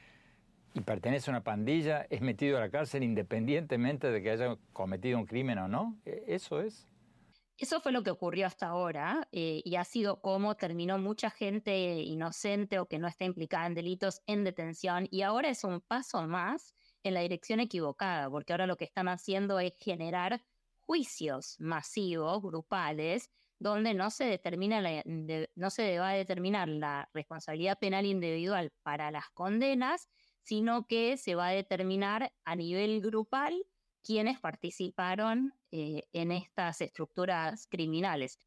y 0.74 0.80
pertenece 0.80 1.30
a 1.30 1.32
una 1.32 1.44
pandilla, 1.44 2.06
es 2.10 2.20
metido 2.20 2.56
a 2.56 2.60
la 2.60 2.70
cárcel 2.70 3.04
independientemente 3.04 4.10
de 4.10 4.22
que 4.22 4.30
haya 4.30 4.56
cometido 4.72 5.18
un 5.18 5.26
crimen 5.26 5.58
o 5.58 5.68
no. 5.68 5.96
¿E-, 6.04 6.24
¿Eso 6.26 6.60
es? 6.60 6.88
Eso 7.56 7.80
fue 7.80 7.92
lo 7.92 8.02
que 8.02 8.10
ocurrió 8.10 8.48
hasta 8.48 8.66
ahora 8.66 9.28
eh, 9.30 9.62
y 9.64 9.76
ha 9.76 9.84
sido 9.84 10.20
como 10.20 10.56
terminó 10.56 10.98
mucha 10.98 11.30
gente 11.30 12.02
inocente 12.02 12.80
o 12.80 12.86
que 12.86 12.98
no 12.98 13.06
está 13.06 13.24
implicada 13.24 13.66
en 13.66 13.74
delitos 13.74 14.22
en 14.26 14.42
detención 14.42 15.06
y 15.12 15.22
ahora 15.22 15.50
es 15.50 15.62
un 15.62 15.80
paso 15.80 16.26
más 16.26 16.74
en 17.04 17.14
la 17.14 17.20
dirección 17.20 17.60
equivocada, 17.60 18.28
porque 18.28 18.52
ahora 18.52 18.66
lo 18.66 18.76
que 18.76 18.84
están 18.84 19.06
haciendo 19.06 19.60
es 19.60 19.72
generar 19.78 20.42
juicios 20.86 21.56
masivos, 21.58 22.42
grupales, 22.42 23.30
donde 23.58 23.94
no 23.94 24.10
se, 24.10 24.24
determina 24.24 24.82
no 25.54 25.70
se 25.70 25.98
va 25.98 26.10
a 26.10 26.14
determinar 26.14 26.68
la 26.68 27.08
responsabilidad 27.14 27.78
penal 27.78 28.04
individual 28.04 28.72
para 28.82 29.10
las 29.10 29.30
condenas, 29.30 30.08
sino 30.42 30.86
que 30.86 31.16
se 31.16 31.34
va 31.34 31.48
a 31.48 31.52
determinar 31.52 32.32
a 32.44 32.56
nivel 32.56 33.00
grupal 33.00 33.54
quienes 34.02 34.38
participaron 34.38 35.54
eh, 35.70 36.02
en 36.12 36.30
estas 36.30 36.80
estructuras 36.82 37.66
criminales. 37.68 38.38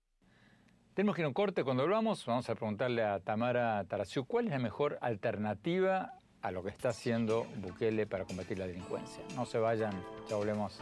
Tenemos 0.93 1.15
que 1.15 1.21
ir 1.21 1.25
a 1.25 1.27
un 1.29 1.33
corte. 1.33 1.63
Cuando 1.63 1.83
volvamos, 1.83 2.25
vamos 2.25 2.49
a 2.49 2.55
preguntarle 2.55 3.03
a 3.03 3.19
Tamara 3.19 3.83
Tarasiu 3.85 4.25
cuál 4.25 4.45
es 4.45 4.51
la 4.51 4.59
mejor 4.59 4.97
alternativa 5.01 6.13
a 6.41 6.51
lo 6.51 6.63
que 6.63 6.69
está 6.69 6.89
haciendo 6.89 7.45
Bukele 7.57 8.07
para 8.07 8.25
combatir 8.25 8.59
la 8.59 8.67
delincuencia. 8.67 9.23
No 9.35 9.45
se 9.45 9.57
vayan, 9.57 9.93
ya 10.29 10.35
volvemos. 10.35 10.79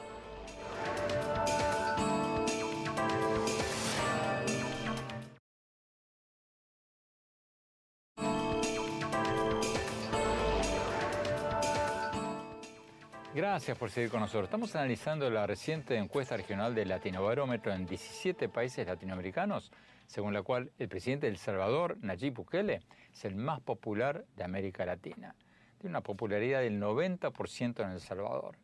Gracias 13.65 13.80
por 13.80 13.89
seguir 13.89 14.12
con 14.12 14.19
nosotros. 14.19 14.43
Estamos 14.43 14.75
analizando 14.75 15.28
la 15.28 15.47
reciente 15.47 15.97
encuesta 15.97 16.38
regional 16.38 16.75
del 16.75 16.88
Latinobarómetro 16.88 17.73
en 17.73 17.88
17 17.88 18.47
países 18.47 18.86
latinoamericanos, 18.86 19.71
según 20.06 20.36
la 20.36 20.43
cual 20.43 20.71
el 20.78 20.88
presidente 20.88 21.25
de 21.25 21.32
El 21.32 21.39
Salvador, 21.39 21.97
Nayib 21.99 22.36
Bukele, 22.36 22.82
es 23.12 23.25
el 23.25 23.34
más 23.34 23.62
popular 23.62 24.23
de 24.36 24.43
América 24.43 24.86
Latina. 24.86 25.34
Tiene 25.80 25.93
una 25.93 26.01
popularidad 26.01 26.62
del 26.62 26.80
90% 26.80 27.84
en 27.84 27.89
El 27.89 27.99
Salvador. 28.01 28.56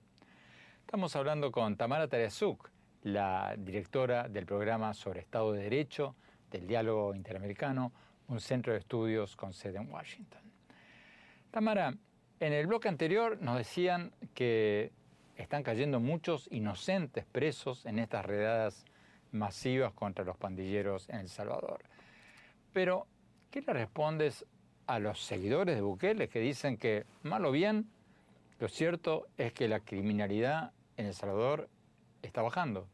Estamos 0.81 1.15
hablando 1.15 1.51
con 1.51 1.77
Tamara 1.77 2.07
Tareasuk, 2.07 2.69
la 3.01 3.55
directora 3.57 4.29
del 4.29 4.45
programa 4.45 4.93
sobre 4.93 5.21
Estado 5.21 5.53
de 5.53 5.63
Derecho 5.63 6.15
del 6.51 6.67
Diálogo 6.67 7.15
Interamericano, 7.15 7.91
un 8.27 8.39
centro 8.39 8.71
de 8.71 8.77
estudios 8.77 9.35
con 9.35 9.51
sede 9.51 9.79
en 9.79 9.89
Washington. 9.89 10.43
Tamara, 11.49 11.91
en 12.41 12.53
el 12.53 12.65
bloque 12.65 12.89
anterior 12.89 13.37
nos 13.39 13.57
decían 13.57 14.11
que 14.33 14.91
están 15.35 15.61
cayendo 15.61 15.99
muchos 15.99 16.47
inocentes 16.51 17.23
presos 17.23 17.85
en 17.85 17.99
estas 17.99 18.25
redadas 18.25 18.83
masivas 19.31 19.93
contra 19.93 20.25
los 20.25 20.37
pandilleros 20.37 21.07
en 21.09 21.17
El 21.17 21.29
Salvador. 21.29 21.83
Pero, 22.73 23.05
¿qué 23.51 23.61
le 23.61 23.73
respondes 23.73 24.45
a 24.87 24.97
los 24.97 25.23
seguidores 25.23 25.75
de 25.75 25.81
Bukele 25.81 26.29
que 26.29 26.39
dicen 26.39 26.77
que, 26.77 27.05
mal 27.21 27.45
o 27.45 27.51
bien, 27.51 27.87
lo 28.59 28.67
cierto 28.67 29.27
es 29.37 29.53
que 29.53 29.67
la 29.67 29.79
criminalidad 29.79 30.71
en 30.97 31.05
El 31.05 31.13
Salvador 31.13 31.69
está 32.23 32.41
bajando? 32.41 32.87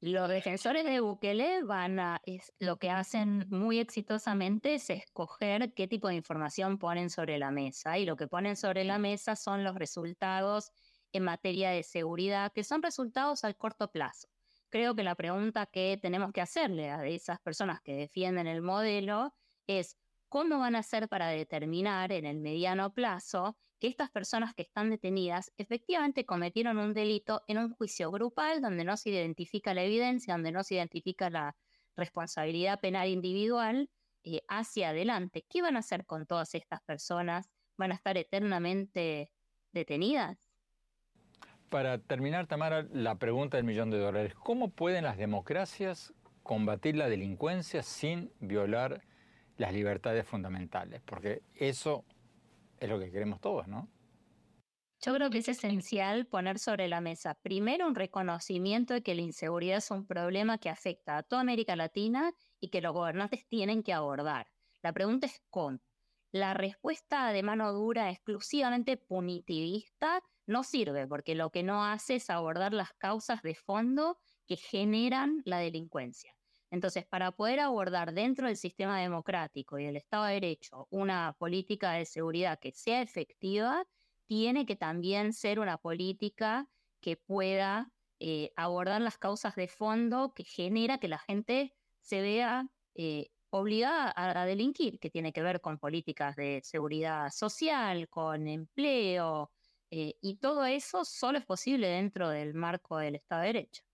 Los 0.00 0.28
defensores 0.28 0.84
de 0.84 1.00
Bukele 1.00 1.64
van 1.64 1.98
a, 1.98 2.20
es, 2.24 2.52
lo 2.60 2.76
que 2.78 2.88
hacen 2.88 3.46
muy 3.50 3.80
exitosamente 3.80 4.74
es 4.74 4.90
escoger 4.90 5.74
qué 5.74 5.88
tipo 5.88 6.06
de 6.06 6.14
información 6.14 6.78
ponen 6.78 7.10
sobre 7.10 7.36
la 7.36 7.50
mesa 7.50 7.98
y 7.98 8.04
lo 8.06 8.14
que 8.16 8.28
ponen 8.28 8.54
sobre 8.54 8.84
la 8.84 8.98
mesa 9.00 9.34
son 9.34 9.64
los 9.64 9.74
resultados 9.74 10.70
en 11.12 11.24
materia 11.24 11.70
de 11.70 11.82
seguridad, 11.82 12.52
que 12.52 12.62
son 12.62 12.80
resultados 12.80 13.42
al 13.42 13.56
corto 13.56 13.90
plazo. 13.90 14.28
Creo 14.70 14.94
que 14.94 15.02
la 15.02 15.16
pregunta 15.16 15.66
que 15.66 15.98
tenemos 16.00 16.30
que 16.30 16.42
hacerle 16.42 16.90
a 16.90 17.04
esas 17.04 17.40
personas 17.40 17.80
que 17.80 17.96
defienden 17.96 18.46
el 18.46 18.62
modelo 18.62 19.34
es 19.66 19.96
cómo 20.28 20.60
van 20.60 20.76
a 20.76 20.80
hacer 20.80 21.08
para 21.08 21.26
determinar 21.26 22.12
en 22.12 22.24
el 22.24 22.38
mediano 22.38 22.94
plazo 22.94 23.56
que 23.78 23.86
estas 23.86 24.10
personas 24.10 24.54
que 24.54 24.62
están 24.62 24.90
detenidas 24.90 25.52
efectivamente 25.56 26.24
cometieron 26.24 26.78
un 26.78 26.94
delito 26.94 27.42
en 27.46 27.58
un 27.58 27.70
juicio 27.70 28.10
grupal 28.10 28.60
donde 28.60 28.84
no 28.84 28.96
se 28.96 29.10
identifica 29.10 29.74
la 29.74 29.84
evidencia, 29.84 30.34
donde 30.34 30.52
no 30.52 30.64
se 30.64 30.74
identifica 30.74 31.30
la 31.30 31.56
responsabilidad 31.96 32.80
penal 32.80 33.08
individual 33.08 33.90
eh, 34.24 34.42
hacia 34.48 34.90
adelante, 34.90 35.44
¿qué 35.48 35.62
van 35.62 35.76
a 35.76 35.80
hacer 35.80 36.04
con 36.04 36.26
todas 36.26 36.54
estas 36.54 36.82
personas? 36.82 37.50
¿Van 37.76 37.92
a 37.92 37.94
estar 37.94 38.16
eternamente 38.16 39.30
detenidas? 39.72 40.50
Para 41.68 41.98
terminar, 41.98 42.46
Tamara, 42.46 42.86
la 42.92 43.16
pregunta 43.16 43.56
del 43.56 43.66
millón 43.66 43.90
de 43.90 43.98
dólares. 43.98 44.34
¿Cómo 44.34 44.70
pueden 44.70 45.04
las 45.04 45.18
democracias 45.18 46.14
combatir 46.42 46.96
la 46.96 47.08
delincuencia 47.08 47.82
sin 47.82 48.32
violar 48.40 49.02
las 49.56 49.72
libertades 49.72 50.26
fundamentales? 50.26 51.02
Porque 51.04 51.42
eso 51.54 52.04
es 52.80 52.88
lo 52.88 52.98
que 52.98 53.10
queremos 53.10 53.40
todos, 53.40 53.66
¿no? 53.68 53.88
Yo 55.00 55.14
creo 55.14 55.30
que 55.30 55.38
es 55.38 55.48
esencial 55.48 56.26
poner 56.26 56.58
sobre 56.58 56.88
la 56.88 57.00
mesa 57.00 57.34
primero 57.34 57.86
un 57.86 57.94
reconocimiento 57.94 58.94
de 58.94 59.02
que 59.02 59.14
la 59.14 59.22
inseguridad 59.22 59.78
es 59.78 59.92
un 59.92 60.04
problema 60.04 60.58
que 60.58 60.70
afecta 60.70 61.18
a 61.18 61.22
toda 61.22 61.42
América 61.42 61.76
Latina 61.76 62.32
y 62.58 62.70
que 62.70 62.80
los 62.80 62.92
gobernantes 62.92 63.46
tienen 63.46 63.84
que 63.84 63.92
abordar. 63.92 64.48
La 64.82 64.92
pregunta 64.92 65.26
es 65.26 65.40
cómo. 65.50 65.78
La 66.32 66.52
respuesta 66.52 67.32
de 67.32 67.42
mano 67.42 67.72
dura 67.72 68.10
exclusivamente 68.10 68.96
punitivista 68.96 70.20
no 70.46 70.64
sirve 70.64 71.06
porque 71.06 71.36
lo 71.36 71.50
que 71.50 71.62
no 71.62 71.84
hace 71.84 72.16
es 72.16 72.28
abordar 72.28 72.74
las 72.74 72.92
causas 72.94 73.40
de 73.42 73.54
fondo 73.54 74.18
que 74.46 74.56
generan 74.56 75.42
la 75.44 75.58
delincuencia. 75.58 76.37
Entonces, 76.70 77.06
para 77.06 77.32
poder 77.32 77.60
abordar 77.60 78.12
dentro 78.12 78.46
del 78.46 78.56
sistema 78.56 79.00
democrático 79.00 79.78
y 79.78 79.86
del 79.86 79.96
Estado 79.96 80.24
de 80.24 80.34
Derecho 80.34 80.86
una 80.90 81.34
política 81.38 81.92
de 81.92 82.04
seguridad 82.04 82.58
que 82.58 82.72
sea 82.72 83.02
efectiva, 83.02 83.86
tiene 84.26 84.66
que 84.66 84.76
también 84.76 85.32
ser 85.32 85.60
una 85.60 85.78
política 85.78 86.68
que 87.00 87.16
pueda 87.16 87.90
eh, 88.20 88.52
abordar 88.56 89.00
las 89.00 89.16
causas 89.16 89.54
de 89.56 89.68
fondo 89.68 90.34
que 90.34 90.44
genera 90.44 90.98
que 90.98 91.08
la 91.08 91.18
gente 91.18 91.74
se 92.00 92.20
vea 92.20 92.68
eh, 92.94 93.30
obligada 93.50 94.12
a, 94.16 94.44
delinquir, 94.44 94.98
que 94.98 95.10
tiene 95.10 95.32
que 95.32 95.42
ver 95.42 95.60
con 95.60 95.78
políticas 95.78 96.36
de 96.36 96.60
seguridad 96.64 97.30
social, 97.30 98.08
con 98.08 98.46
empleo, 98.46 99.50
eh, 99.90 100.16
y 100.20 100.36
todo 100.36 100.66
eso 100.66 101.04
solo 101.04 101.38
es 101.38 101.46
posible 101.46 101.88
dentro 101.88 102.28
del 102.28 102.54
marco 102.54 102.98
del 102.98 103.14
Estado 103.14 103.42
de 103.42 103.46
Derecho. 103.46 103.87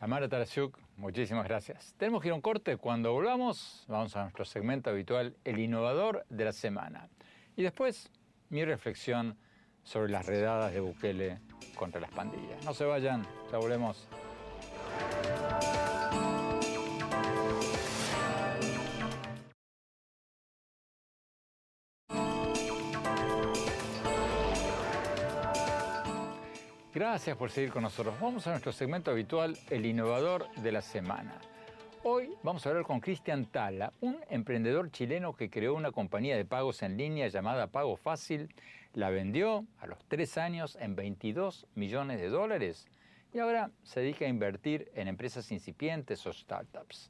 Tamara 0.00 0.30
Tarasiuk, 0.30 0.78
muchísimas 0.96 1.44
gracias. 1.46 1.94
Tenemos 1.98 2.22
que 2.22 2.28
ir 2.28 2.32
a 2.32 2.34
un 2.34 2.40
corte. 2.40 2.78
Cuando 2.78 3.12
volvamos, 3.12 3.84
vamos 3.86 4.16
a 4.16 4.22
nuestro 4.22 4.46
segmento 4.46 4.88
habitual, 4.88 5.36
el 5.44 5.58
innovador 5.58 6.24
de 6.30 6.46
la 6.46 6.52
semana. 6.52 7.10
Y 7.54 7.62
después 7.62 8.10
mi 8.48 8.64
reflexión 8.64 9.36
sobre 9.82 10.10
las 10.10 10.24
redadas 10.24 10.72
de 10.72 10.80
Bukele 10.80 11.40
contra 11.74 12.00
las 12.00 12.10
pandillas. 12.12 12.64
No 12.64 12.72
se 12.72 12.86
vayan, 12.86 13.26
ya 13.52 13.58
volvemos. 13.58 14.08
Gracias 27.00 27.34
por 27.34 27.50
seguir 27.50 27.70
con 27.70 27.82
nosotros. 27.82 28.14
Vamos 28.20 28.46
a 28.46 28.50
nuestro 28.50 28.72
segmento 28.72 29.10
habitual, 29.10 29.56
el 29.70 29.86
innovador 29.86 30.50
de 30.56 30.70
la 30.70 30.82
semana. 30.82 31.32
Hoy 32.02 32.28
vamos 32.42 32.66
a 32.66 32.68
hablar 32.68 32.84
con 32.84 33.00
Cristian 33.00 33.46
Tala, 33.46 33.94
un 34.02 34.18
emprendedor 34.28 34.90
chileno 34.90 35.34
que 35.34 35.48
creó 35.48 35.72
una 35.72 35.92
compañía 35.92 36.36
de 36.36 36.44
pagos 36.44 36.82
en 36.82 36.98
línea 36.98 37.28
llamada 37.28 37.68
Pago 37.68 37.96
Fácil, 37.96 38.54
la 38.92 39.08
vendió 39.08 39.64
a 39.78 39.86
los 39.86 40.04
tres 40.08 40.36
años 40.36 40.76
en 40.78 40.94
22 40.94 41.66
millones 41.74 42.20
de 42.20 42.28
dólares 42.28 42.86
y 43.32 43.38
ahora 43.38 43.70
se 43.82 44.00
dedica 44.00 44.26
a 44.26 44.28
invertir 44.28 44.90
en 44.94 45.08
empresas 45.08 45.50
incipientes 45.52 46.26
o 46.26 46.34
startups. 46.34 47.08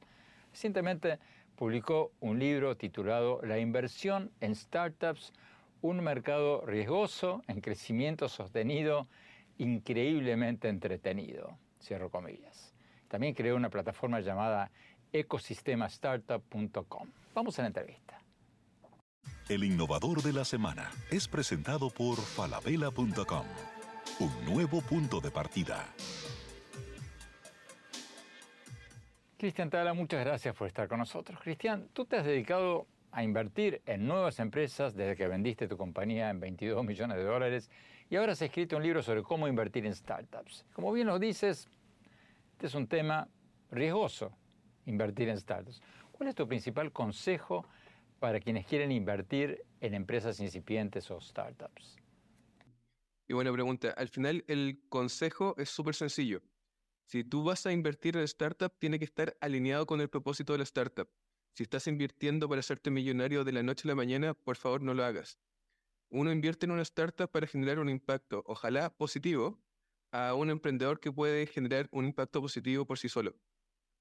Recientemente 0.53 1.19
publicó 1.57 2.13
un 2.21 2.39
libro 2.39 2.77
titulado 2.77 3.41
La 3.43 3.59
inversión 3.59 4.31
en 4.39 4.55
startups, 4.55 5.33
un 5.81 6.01
mercado 6.01 6.65
riesgoso 6.65 7.43
en 7.49 7.59
crecimiento 7.59 8.29
sostenido, 8.29 9.09
increíblemente 9.61 10.67
entretenido. 10.69 11.57
Cierro 11.79 12.09
comillas. 12.09 12.73
También 13.07 13.35
creó 13.35 13.55
una 13.55 13.69
plataforma 13.69 14.19
llamada 14.19 14.71
ecosistemastartup.com. 15.13 17.09
Vamos 17.35 17.59
a 17.59 17.61
la 17.61 17.67
entrevista. 17.67 18.19
El 19.49 19.63
innovador 19.63 20.23
de 20.23 20.33
la 20.33 20.45
semana 20.45 20.89
es 21.11 21.27
presentado 21.27 21.89
por 21.89 22.17
falabella.com. 22.17 23.45
Un 24.19 24.45
nuevo 24.45 24.81
punto 24.81 25.19
de 25.19 25.29
partida. 25.29 25.85
Cristian 29.37 29.69
Tala, 29.69 29.93
muchas 29.93 30.23
gracias 30.25 30.55
por 30.55 30.67
estar 30.67 30.87
con 30.87 30.99
nosotros. 30.99 31.39
Cristian, 31.39 31.87
tú 31.93 32.05
te 32.05 32.15
has 32.17 32.25
dedicado 32.25 32.87
a 33.11 33.23
invertir 33.23 33.81
en 33.85 34.07
nuevas 34.07 34.39
empresas 34.39 34.95
desde 34.95 35.15
que 35.15 35.27
vendiste 35.27 35.67
tu 35.67 35.77
compañía 35.77 36.29
en 36.29 36.39
22 36.39 36.85
millones 36.85 37.17
de 37.17 37.23
dólares 37.23 37.69
y 38.11 38.17
ahora 38.17 38.33
has 38.33 38.41
escrito 38.41 38.75
un 38.75 38.83
libro 38.83 39.01
sobre 39.01 39.23
cómo 39.23 39.47
invertir 39.47 39.85
en 39.85 39.95
startups. 39.95 40.65
Como 40.73 40.91
bien 40.91 41.07
lo 41.07 41.17
dices, 41.17 41.69
este 42.51 42.67
es 42.67 42.75
un 42.75 42.85
tema 42.85 43.29
riesgoso, 43.71 44.33
invertir 44.85 45.29
en 45.29 45.39
startups. 45.39 45.81
¿Cuál 46.11 46.27
es 46.27 46.35
tu 46.35 46.45
principal 46.45 46.91
consejo 46.91 47.65
para 48.19 48.41
quienes 48.41 48.65
quieren 48.65 48.91
invertir 48.91 49.63
en 49.79 49.93
empresas 49.93 50.41
incipientes 50.41 51.09
o 51.09 51.21
startups? 51.21 51.95
Y 53.29 53.33
buena 53.33 53.53
pregunta. 53.53 53.91
Al 53.91 54.09
final 54.09 54.43
el 54.49 54.81
consejo 54.89 55.55
es 55.57 55.69
súper 55.69 55.95
sencillo. 55.95 56.41
Si 57.05 57.23
tú 57.23 57.45
vas 57.45 57.65
a 57.65 57.71
invertir 57.71 58.17
en 58.17 58.23
startup, 58.23 58.73
tiene 58.77 58.99
que 58.99 59.05
estar 59.05 59.37
alineado 59.39 59.85
con 59.85 60.01
el 60.01 60.09
propósito 60.09 60.51
de 60.51 60.59
la 60.59 60.65
startup. 60.65 61.07
Si 61.53 61.63
estás 61.63 61.87
invirtiendo 61.87 62.49
para 62.49 62.59
hacerte 62.59 62.91
millonario 62.91 63.45
de 63.45 63.53
la 63.53 63.63
noche 63.63 63.87
a 63.87 63.91
la 63.91 63.95
mañana, 63.95 64.33
por 64.33 64.57
favor 64.57 64.81
no 64.81 64.93
lo 64.93 65.05
hagas. 65.05 65.39
Uno 66.11 66.31
invierte 66.31 66.65
en 66.65 66.71
una 66.71 66.81
startup 66.81 67.31
para 67.31 67.47
generar 67.47 67.79
un 67.79 67.87
impacto, 67.89 68.43
ojalá 68.45 68.93
positivo, 68.93 69.61
a 70.11 70.33
un 70.33 70.49
emprendedor 70.49 70.99
que 70.99 71.09
puede 71.09 71.47
generar 71.47 71.87
un 71.93 72.05
impacto 72.05 72.41
positivo 72.41 72.85
por 72.85 72.99
sí 72.99 73.07
solo. 73.07 73.33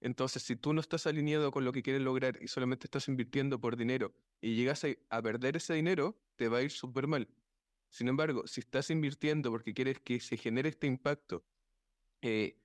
Entonces, 0.01 0.43
si 0.43 0.57
tú 0.57 0.73
no 0.73 0.81
estás 0.81 1.07
alineado 1.07 1.53
con 1.53 1.65
lo 1.65 1.73
que 1.73 1.85
quieres 1.85 2.03
lograr 2.03 2.37
y 2.43 2.49
solamente 2.49 2.89
estás 2.89 3.07
invirtiendo 3.07 3.61
por 3.61 3.77
dinero 3.77 4.13
y 4.41 4.57
llegas 4.57 4.85
a, 5.09 5.23
perder 5.23 5.57
ese 5.57 5.75
dinero, 5.75 6.19
te 6.35 6.49
va 6.49 6.59
a 6.59 6.63
ir 6.63 6.73
súper 6.73 7.07
mal. 7.07 7.29
Sin 7.91 8.09
embargo, 8.09 8.45
si 8.49 8.61
estás 8.61 8.91
invirtiendo 8.91 9.53
porque 9.53 9.73
quieres 9.73 10.01
que 10.01 10.19
se 10.19 10.37
genere 10.37 10.71
este 10.71 10.89
impacto, 10.89 11.45
eh, 12.23 12.59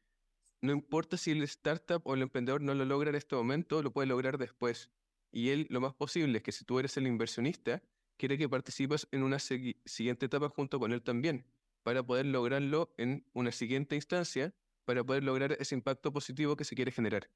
no 0.61 0.71
importa 0.71 1.17
si 1.17 1.29
el 1.29 1.43
startup 1.43 2.01
o 2.05 2.15
el 2.15 2.23
emprendedor 2.23 2.61
no 2.61 2.73
lo 2.73 2.83
logra 2.83 3.11
en 3.11 3.15
este 3.15 3.35
momento, 3.35 3.83
lo 3.83 3.91
puede 3.91 4.07
lograr 4.07 4.39
después. 4.39 4.89
Y 5.31 5.49
él, 5.49 5.67
lo 5.69 5.81
más 5.81 5.93
posible 5.93 6.39
es 6.39 6.43
que 6.43 6.51
si 6.51 6.65
tú 6.65 6.79
eres 6.79 6.97
el 6.97 7.05
inversionista, 7.05 7.83
quiere 8.17 8.37
que 8.37 8.49
participes 8.49 9.07
en 9.11 9.23
una 9.23 9.39
siguiente 9.39 10.25
etapa 10.25 10.49
junto 10.49 10.79
con 10.79 10.91
él 10.91 11.01
también 11.01 11.45
para 11.83 12.01
poder 12.03 12.25
lograrlo 12.25 12.93
en 12.97 13.23
una 13.33 13.51
siguiente 13.51 13.95
instancia, 13.95 14.53
para 14.85 15.03
poder 15.03 15.23
lograr 15.23 15.51
ese 15.59 15.75
impacto 15.75 16.11
positivo 16.11 16.55
que 16.55 16.63
se 16.63 16.75
quiere 16.75 16.91
generar. 16.91 17.29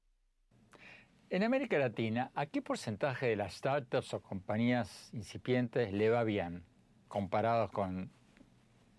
En 1.28 1.44
América 1.44 1.78
Latina, 1.78 2.32
¿a 2.34 2.46
qué 2.46 2.60
porcentaje 2.60 3.26
de 3.26 3.36
las 3.36 3.54
startups 3.54 4.12
o 4.14 4.20
compañías 4.20 5.10
incipientes 5.12 5.92
le 5.92 6.10
va 6.10 6.24
bien 6.24 6.64
comparados 7.06 7.70
con 7.70 8.10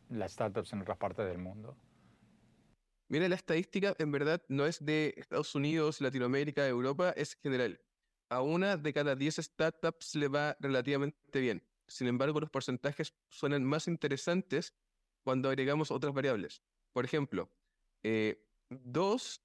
las 0.09 0.31
startups 0.31 0.71
en 0.71 0.81
otras 0.81 0.97
partes 0.97 1.25
del 1.25 1.39
mundo? 1.39 1.75
Mira, 3.09 3.27
la 3.27 3.35
estadística 3.35 3.93
en 3.99 4.13
verdad 4.13 4.41
no 4.47 4.65
es 4.65 4.85
de 4.85 5.13
Estados 5.17 5.53
Unidos, 5.53 5.99
Latinoamérica, 5.99 6.65
Europa, 6.65 7.13
es 7.17 7.35
general. 7.43 7.81
A 8.29 8.41
una 8.41 8.77
de 8.77 8.93
cada 8.93 9.17
10 9.17 9.35
startups 9.35 10.15
le 10.15 10.29
va 10.29 10.55
relativamente 10.61 11.41
bien. 11.41 11.61
Sin 11.91 12.07
embargo, 12.07 12.39
los 12.39 12.49
porcentajes 12.49 13.13
suenan 13.29 13.63
más 13.63 13.87
interesantes 13.87 14.73
cuando 15.23 15.49
agregamos 15.49 15.91
otras 15.91 16.13
variables. 16.13 16.63
Por 16.93 17.05
ejemplo, 17.05 17.49
eh, 18.03 18.43
dos 18.69 19.41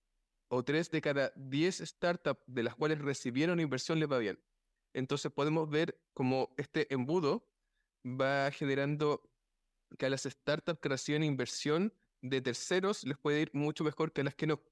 o 0.48 0.64
tres 0.64 0.90
de 0.90 1.00
cada 1.00 1.32
diez 1.36 1.78
startups 1.78 2.42
de 2.46 2.62
las 2.62 2.74
cuales 2.74 3.00
recibieron 3.00 3.60
inversión 3.60 3.98
les 3.98 4.10
va 4.10 4.18
bien. 4.18 4.38
Entonces 4.94 5.30
podemos 5.32 5.68
ver 5.68 6.00
cómo 6.14 6.54
este 6.56 6.92
embudo 6.92 7.46
va 8.04 8.50
generando 8.50 9.28
que 9.98 10.06
a 10.06 10.10
las 10.10 10.22
startups 10.22 10.80
que 10.80 10.88
reciben 10.88 11.24
inversión 11.24 11.92
de 12.22 12.40
terceros 12.40 13.04
les 13.04 13.18
puede 13.18 13.42
ir 13.42 13.50
mucho 13.52 13.84
mejor 13.84 14.12
que 14.12 14.22
a 14.22 14.24
las 14.24 14.34
que 14.34 14.46
no. 14.46 14.62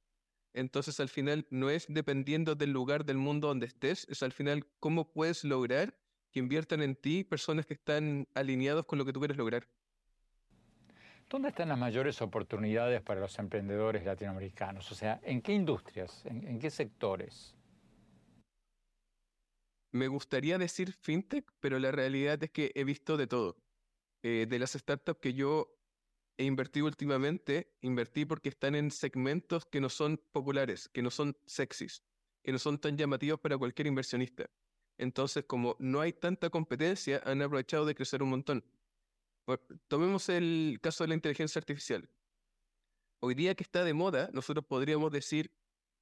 Entonces 0.55 1.01
al 1.01 1.09
final 1.09 1.47
no 1.51 1.69
es 1.69 1.87
dependiendo 1.89 2.55
del 2.55 2.71
lugar 2.71 3.05
del 3.05 3.19
mundo 3.19 3.49
donde 3.49 3.67
estés, 3.67 4.07
es 4.09 4.23
al 4.23 4.33
final 4.33 4.67
cómo 4.79 5.13
puedes 5.13 5.45
lograr 5.45 5.99
que 6.35 6.41
inviertan 6.41 6.83
en 6.83 6.97
ti 6.97 7.23
personas 7.23 7.65
que 7.65 7.75
están 7.75 8.27
alineados 8.35 8.85
con 8.87 8.99
lo 8.99 9.05
que 9.05 9.13
tú 9.13 9.21
quieres 9.21 9.37
lograr. 9.37 9.69
¿Dónde 11.31 11.51
están 11.51 11.69
las 11.69 11.79
mayores 11.79 12.21
oportunidades 12.21 13.01
para 13.03 13.21
los 13.21 13.39
emprendedores 13.39 14.05
latinoamericanos? 14.05 14.91
O 14.91 14.97
sea, 14.97 15.21
¿en 15.23 15.41
qué 15.41 15.53
industrias? 15.53 16.27
¿En, 16.27 16.59
qué 16.59 16.71
sectores? 16.71 17.55
Me 19.93 20.09
gustaría 20.09 20.59
decir 20.59 20.93
fintech, 20.93 21.49
pero 21.61 21.79
la 21.79 21.93
realidad 21.93 22.43
es 22.43 22.51
que 22.51 22.73
he 22.75 22.83
visto 22.83 23.17
de 23.17 23.29
todo. 23.29 23.57
Eh, 24.25 24.47
de 24.49 24.59
las 24.59 24.73
startups 24.73 25.21
que 25.21 25.35
yo 25.35 25.73
he 26.37 26.45
invertido 26.47 26.87
últimamente, 26.87 27.73
invertí 27.81 28.25
porque 28.25 28.49
están 28.49 28.75
en 28.75 28.91
segmentos 28.91 29.67
que 29.67 29.81
no 29.81 29.89
son 29.89 30.21
populares, 30.33 30.89
que 30.89 31.01
no 31.01 31.13
son 31.13 31.37
sexys. 31.47 32.03
y 32.43 32.51
no 32.51 32.59
son 32.59 32.79
tan 32.79 32.99
llamativos 32.99 33.39
para 33.39 33.57
cualquier 33.57 33.87
inversionista. 33.87 34.51
Entonces, 34.99 35.45
como 35.45 35.77
no 35.79 36.01
hay 36.01 36.13
tanta 36.13 36.51
competencia, 36.51 37.21
han 37.25 37.43
aprovechado 37.43 37.85
de 37.85 37.95
crecer 37.95 38.23
un 38.23 38.31
montón. 38.31 38.65
Tomemos 39.89 40.29
el 40.29 40.79
caso 40.81 41.05
de 41.05 41.09
la 41.09 41.15
inteligencia 41.15 41.59
artificial. 41.59 42.09
Hoy 43.21 43.35
día 43.35 43.55
que 43.55 43.63
está 43.63 43.85
de 43.85 43.95
moda, 43.95 44.31
nosotros 44.33 44.65
podríamos 44.67 45.11
decir, 45.11 45.51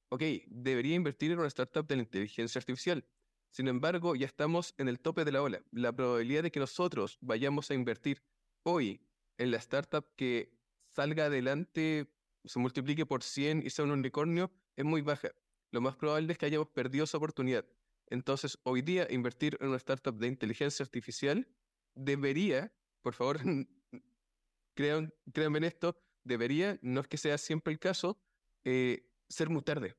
ok, 0.09 0.21
debería 0.47 0.95
invertir 0.95 1.31
en 1.31 1.39
una 1.39 1.47
startup 1.47 1.87
de 1.87 1.95
la 1.95 2.03
inteligencia 2.03 2.59
artificial. 2.59 3.05
Sin 3.49 3.67
embargo, 3.67 4.15
ya 4.15 4.25
estamos 4.25 4.73
en 4.77 4.87
el 4.87 4.99
tope 4.99 5.25
de 5.25 5.31
la 5.31 5.41
ola. 5.41 5.61
La 5.71 5.91
probabilidad 5.91 6.43
de 6.43 6.51
que 6.51 6.59
nosotros 6.59 7.17
vayamos 7.21 7.69
a 7.69 7.73
invertir 7.73 8.23
hoy 8.63 9.01
en 9.37 9.51
la 9.51 9.57
startup 9.57 10.05
que 10.15 10.53
salga 10.87 11.25
adelante, 11.25 12.07
se 12.45 12.59
multiplique 12.59 13.05
por 13.05 13.23
100 13.23 13.63
y 13.65 13.69
sea 13.69 13.85
un 13.85 13.91
unicornio, 13.91 14.51
es 14.75 14.85
muy 14.85 15.01
baja. 15.01 15.31
Lo 15.71 15.81
más 15.81 15.95
probable 15.95 16.31
es 16.31 16.37
que 16.37 16.45
hayamos 16.45 16.69
perdido 16.69 17.03
esa 17.03 17.17
oportunidad. 17.17 17.65
Entonces, 18.13 18.59
hoy 18.61 18.83
día 18.83 19.07
invertir 19.09 19.57
en 19.59 19.69
una 19.69 19.77
startup 19.77 20.15
de 20.15 20.27
inteligencia 20.27 20.83
artificial 20.83 21.47
debería, 21.95 22.71
por 23.01 23.15
favor, 23.15 23.39
créanme 24.75 25.57
en 25.57 25.63
esto, 25.63 25.99
debería, 26.23 26.77
no 26.83 27.01
es 27.01 27.07
que 27.07 27.17
sea 27.17 27.39
siempre 27.39 27.73
el 27.73 27.79
caso, 27.79 28.19
eh, 28.65 29.09
ser 29.27 29.49
muy 29.49 29.63
tarde. 29.63 29.95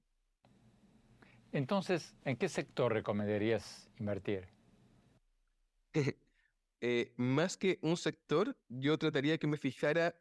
Entonces, 1.51 2.15
¿en 2.25 2.37
qué 2.37 2.49
sector 2.49 2.93
recomendarías 2.93 3.91
invertir? 3.99 4.49
Eh, 6.87 7.15
más 7.17 7.57
que 7.57 7.79
un 7.81 7.97
sector, 7.97 8.59
yo 8.69 8.99
trataría 8.99 9.39
que 9.39 9.47
me 9.47 9.57
fijara 9.57 10.21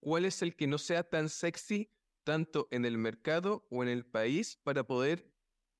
cuál 0.00 0.26
es 0.26 0.42
el 0.42 0.54
que 0.54 0.66
no 0.66 0.76
sea 0.76 1.02
tan 1.02 1.30
sexy 1.30 1.88
tanto 2.24 2.68
en 2.70 2.84
el 2.84 2.98
mercado 2.98 3.66
o 3.70 3.82
en 3.82 3.88
el 3.88 4.04
país 4.04 4.58
para 4.64 4.84
poder 4.84 5.32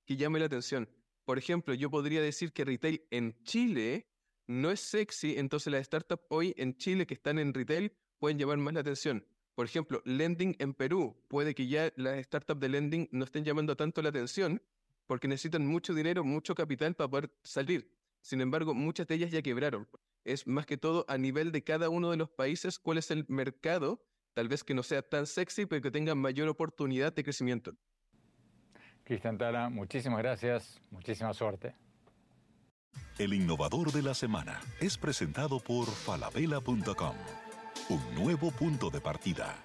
que 0.07 0.16
llame 0.16 0.39
la 0.39 0.47
atención. 0.47 0.89
Por 1.25 1.39
ejemplo, 1.39 1.75
yo 1.75 1.91
podría 1.91 2.20
decir 2.20 2.53
que 2.53 2.64
retail 2.64 3.07
en 3.11 3.37
Chile 3.45 4.07
no 4.47 4.70
es 4.70 4.81
sexy, 4.81 5.39
entonces 5.39 5.73
las 5.73 5.87
startups 5.87 6.25
hoy 6.29 6.55
en 6.57 6.77
Chile 6.77 7.07
que 7.07 7.14
están 7.14 7.39
en 7.39 7.55
retail 7.55 7.93
pueden 8.18 8.39
llamar 8.39 8.59
más 8.59 8.75
la 8.75 8.81
atención. 8.81 9.27
Por 9.55 9.66
ejemplo, 9.66 10.03
lending 10.05 10.57
en 10.59 10.75
Perú, 10.75 11.16
puede 11.29 11.55
que 11.55 11.68
ya 11.68 11.93
las 11.97 12.25
startups 12.25 12.61
de 12.61 12.68
lending 12.68 13.09
no 13.12 13.25
estén 13.25 13.45
llamando 13.45 13.77
tanto 13.77 14.03
la 14.03 14.09
atención 14.09 14.62
porque 15.07 15.29
necesitan 15.29 15.66
mucho 15.66 15.95
dinero, 15.95 16.25
mucho 16.25 16.55
capital 16.55 16.95
para 16.95 17.11
poder 17.11 17.31
salir. 17.43 17.93
Sin 18.23 18.41
embargo, 18.41 18.75
muchas 18.75 19.07
de 19.07 19.16
ellas 19.16 19.31
ya 19.31 19.43
quebraron. 19.43 19.89
Es 20.25 20.47
más 20.47 20.66
que 20.66 20.77
todo 20.77 21.05
a 21.09 21.18
nivel 21.18 21.53
de 21.53 21.62
cada 21.62 21.89
uno 21.89 22.11
de 22.11 22.16
los 22.16 22.31
países 22.31 22.79
cuál 22.79 22.99
es 22.99 23.11
el 23.11 23.27
mercado, 23.29 24.05
tal 24.35 24.49
vez 24.49 24.64
que 24.64 24.75
no 24.75 24.83
sea 24.83 25.03
tan 25.03 25.27
sexy, 25.27 25.66
pero 25.66 25.83
que 25.83 25.91
tenga 25.91 26.14
mayor 26.14 26.49
oportunidad 26.49 27.12
de 27.12 27.25
crecimiento. 27.25 27.77
Cristian 29.05 29.38
Tala, 29.38 29.68
muchísimas 29.68 30.18
gracias, 30.18 30.80
muchísima 30.90 31.32
suerte. 31.34 31.74
El 33.18 33.34
innovador 33.34 33.92
de 33.92 34.03
la 34.03 34.14
semana 34.14 34.61
es 34.80 34.96
presentado 34.96 35.61
por 35.61 35.86
falabella.com, 35.86 37.14
un 37.88 38.14
nuevo 38.14 38.50
punto 38.50 38.90
de 38.90 39.00
partida. 39.00 39.57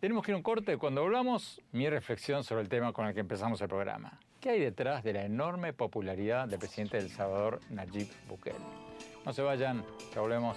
Tenemos 0.00 0.24
que 0.24 0.30
ir 0.30 0.34
a 0.34 0.36
un 0.38 0.42
corte. 0.42 0.78
Cuando 0.78 1.02
hablamos, 1.02 1.60
mi 1.72 1.88
reflexión 1.88 2.42
sobre 2.42 2.62
el 2.62 2.68
tema 2.70 2.92
con 2.92 3.06
el 3.06 3.12
que 3.12 3.20
empezamos 3.20 3.60
el 3.60 3.68
programa. 3.68 4.18
¿Qué 4.40 4.48
hay 4.48 4.60
detrás 4.60 5.04
de 5.04 5.12
la 5.12 5.24
enorme 5.24 5.74
popularidad 5.74 6.48
del 6.48 6.58
presidente 6.58 6.96
de 6.96 7.04
El 7.04 7.10
Salvador, 7.10 7.60
Nayib 7.68 8.08
Bukele? 8.26 8.56
No 9.26 9.32
se 9.34 9.42
vayan, 9.42 9.84
ya 10.14 10.22
volvemos. 10.22 10.56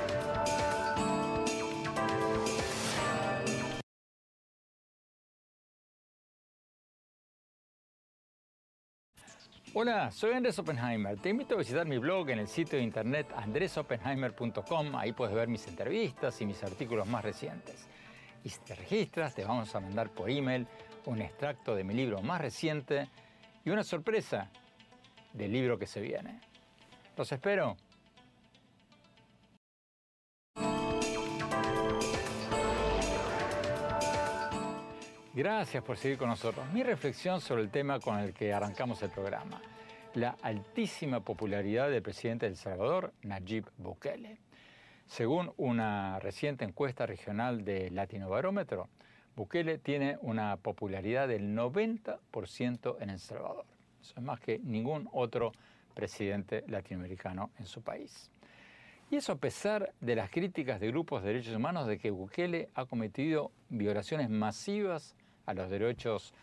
Hola, 9.73 10.11
soy 10.11 10.33
Andrés 10.33 10.59
Oppenheimer. 10.59 11.17
Te 11.17 11.29
invito 11.29 11.55
a 11.55 11.57
visitar 11.57 11.87
mi 11.87 11.97
blog 11.97 12.29
en 12.29 12.39
el 12.39 12.49
sitio 12.49 12.77
de 12.77 12.83
internet 12.83 13.27
andresoppenheimer.com. 13.33 14.97
Ahí 14.97 15.13
puedes 15.13 15.33
ver 15.33 15.47
mis 15.47 15.65
entrevistas 15.65 16.41
y 16.41 16.45
mis 16.45 16.61
artículos 16.61 17.07
más 17.07 17.23
recientes. 17.23 17.87
Y 18.43 18.49
si 18.49 18.59
te 18.59 18.75
registras, 18.75 19.33
te 19.33 19.45
vamos 19.45 19.73
a 19.73 19.79
mandar 19.79 20.09
por 20.09 20.29
email 20.29 20.67
un 21.05 21.21
extracto 21.21 21.73
de 21.73 21.85
mi 21.85 21.93
libro 21.93 22.21
más 22.21 22.41
reciente 22.41 23.07
y 23.63 23.69
una 23.69 23.85
sorpresa 23.85 24.49
del 25.31 25.53
libro 25.53 25.79
que 25.79 25.87
se 25.87 26.01
viene. 26.01 26.41
Los 27.15 27.31
espero. 27.31 27.77
Gracias 35.33 35.81
por 35.81 35.95
seguir 35.95 36.17
con 36.17 36.27
nosotros. 36.27 36.65
Mi 36.73 36.83
reflexión 36.83 37.39
sobre 37.39 37.61
el 37.61 37.69
tema 37.69 38.01
con 38.01 38.19
el 38.19 38.33
que 38.33 38.51
arrancamos 38.51 39.01
el 39.01 39.11
programa, 39.11 39.61
la 40.13 40.35
altísima 40.41 41.21
popularidad 41.21 41.89
del 41.89 42.01
presidente 42.01 42.47
de 42.47 42.51
El 42.51 42.57
Salvador, 42.57 43.13
Nayib 43.21 43.63
Bukele. 43.77 44.39
Según 45.07 45.53
una 45.55 46.19
reciente 46.19 46.65
encuesta 46.65 47.05
regional 47.05 47.63
de 47.63 47.89
Latinobarómetro, 47.91 48.89
Bukele 49.37 49.77
tiene 49.77 50.17
una 50.21 50.57
popularidad 50.57 51.29
del 51.29 51.55
90% 51.55 52.97
en 52.99 53.09
El 53.09 53.19
Salvador. 53.19 53.63
Eso 54.01 54.15
es 54.17 54.21
más 54.21 54.41
que 54.41 54.59
ningún 54.59 55.07
otro 55.13 55.53
presidente 55.93 56.65
latinoamericano 56.67 57.51
en 57.57 57.67
su 57.67 57.81
país. 57.81 58.29
Y 59.09 59.15
eso 59.15 59.31
a 59.31 59.37
pesar 59.37 59.93
de 60.01 60.15
las 60.15 60.29
críticas 60.29 60.81
de 60.81 60.87
grupos 60.87 61.23
de 61.23 61.29
derechos 61.29 61.55
humanos 61.55 61.87
de 61.87 61.97
que 61.97 62.11
Bukele 62.11 62.67
ha 62.75 62.85
cometido 62.85 63.51
violaciones 63.69 64.29
masivas 64.29 65.15
a 65.45 65.53
los 65.53 65.69
derechos 65.69 66.33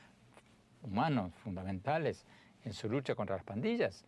humanos 0.82 1.32
fundamentales 1.42 2.26
en 2.64 2.72
su 2.72 2.88
lucha 2.88 3.14
contra 3.14 3.36
las 3.36 3.44
pandillas 3.44 4.04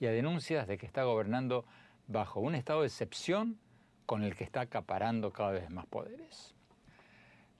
y 0.00 0.06
a 0.06 0.10
denuncias 0.10 0.66
de 0.66 0.78
que 0.78 0.86
está 0.86 1.04
gobernando 1.04 1.64
bajo 2.06 2.40
un 2.40 2.54
estado 2.54 2.80
de 2.82 2.88
excepción 2.88 3.58
con 4.06 4.22
el 4.22 4.34
que 4.36 4.44
está 4.44 4.62
acaparando 4.62 5.32
cada 5.32 5.52
vez 5.52 5.70
más 5.70 5.86
poderes. 5.86 6.54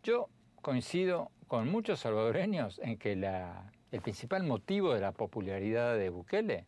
Yo 0.03 0.29
coincido 0.61 1.31
con 1.49 1.71
muchos 1.71 2.01
salvadoreños 2.01 2.79
en 2.81 2.99
que 2.99 3.13
el 3.13 4.01
principal 4.01 4.43
motivo 4.45 4.95
de 4.95 5.01
la 5.01 5.13
popularidad 5.13 5.97
de 5.97 6.11
Bukele 6.11 6.67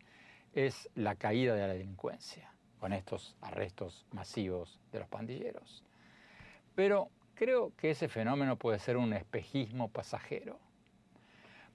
es 0.54 0.88
la 0.94 1.16
caída 1.16 1.54
de 1.54 1.60
la 1.60 1.74
delincuencia, 1.74 2.50
con 2.80 2.92
estos 2.92 3.36
arrestos 3.42 4.06
masivos 4.12 4.80
de 4.92 5.00
los 5.00 5.08
pandilleros. 5.08 5.84
Pero 6.74 7.10
creo 7.36 7.72
que 7.76 7.90
ese 7.90 8.08
fenómeno 8.08 8.56
puede 8.56 8.80
ser 8.80 8.96
un 8.96 9.12
espejismo 9.12 9.88
pasajero, 9.88 10.58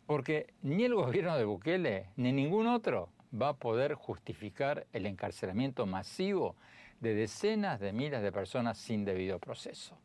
porque 0.08 0.54
ni 0.62 0.84
el 0.84 0.96
gobierno 0.96 1.38
de 1.38 1.46
Bukele 1.46 2.10
ni 2.18 2.34
ningún 2.34 2.68
otro 2.68 3.10
va 3.40 3.50
a 3.50 3.54
poder 3.54 3.94
justificar 3.94 4.86
el 4.92 5.06
encarcelamiento 5.06 5.86
masivo 5.86 6.56
de 7.00 7.16
decenas 7.16 7.80
de 7.80 7.94
miles 7.94 8.22
de 8.22 8.32
personas 8.32 8.78
sin 8.78 9.06
debido 9.06 9.40
proceso. 9.40 9.98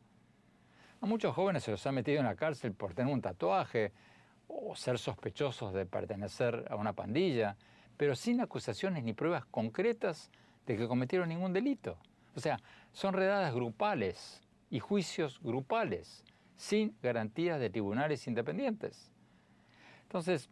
A 1.00 1.06
muchos 1.06 1.34
jóvenes 1.34 1.64
se 1.64 1.72
los 1.72 1.86
ha 1.86 1.92
metido 1.92 2.20
en 2.20 2.26
la 2.26 2.36
cárcel 2.36 2.72
por 2.72 2.94
tener 2.94 3.12
un 3.12 3.20
tatuaje 3.20 3.92
o 4.48 4.76
ser 4.76 4.98
sospechosos 4.98 5.72
de 5.74 5.86
pertenecer 5.86 6.66
a 6.70 6.76
una 6.76 6.92
pandilla, 6.92 7.56
pero 7.96 8.14
sin 8.14 8.40
acusaciones 8.40 9.02
ni 9.02 9.12
pruebas 9.12 9.44
concretas 9.46 10.30
de 10.66 10.76
que 10.76 10.86
cometieron 10.86 11.28
ningún 11.28 11.52
delito. 11.52 11.98
O 12.34 12.40
sea, 12.40 12.60
son 12.92 13.14
redadas 13.14 13.54
grupales 13.54 14.45
y 14.70 14.80
juicios 14.80 15.40
grupales, 15.42 16.24
sin 16.56 16.96
garantías 17.02 17.60
de 17.60 17.70
tribunales 17.70 18.26
independientes. 18.26 19.12
Entonces, 20.02 20.48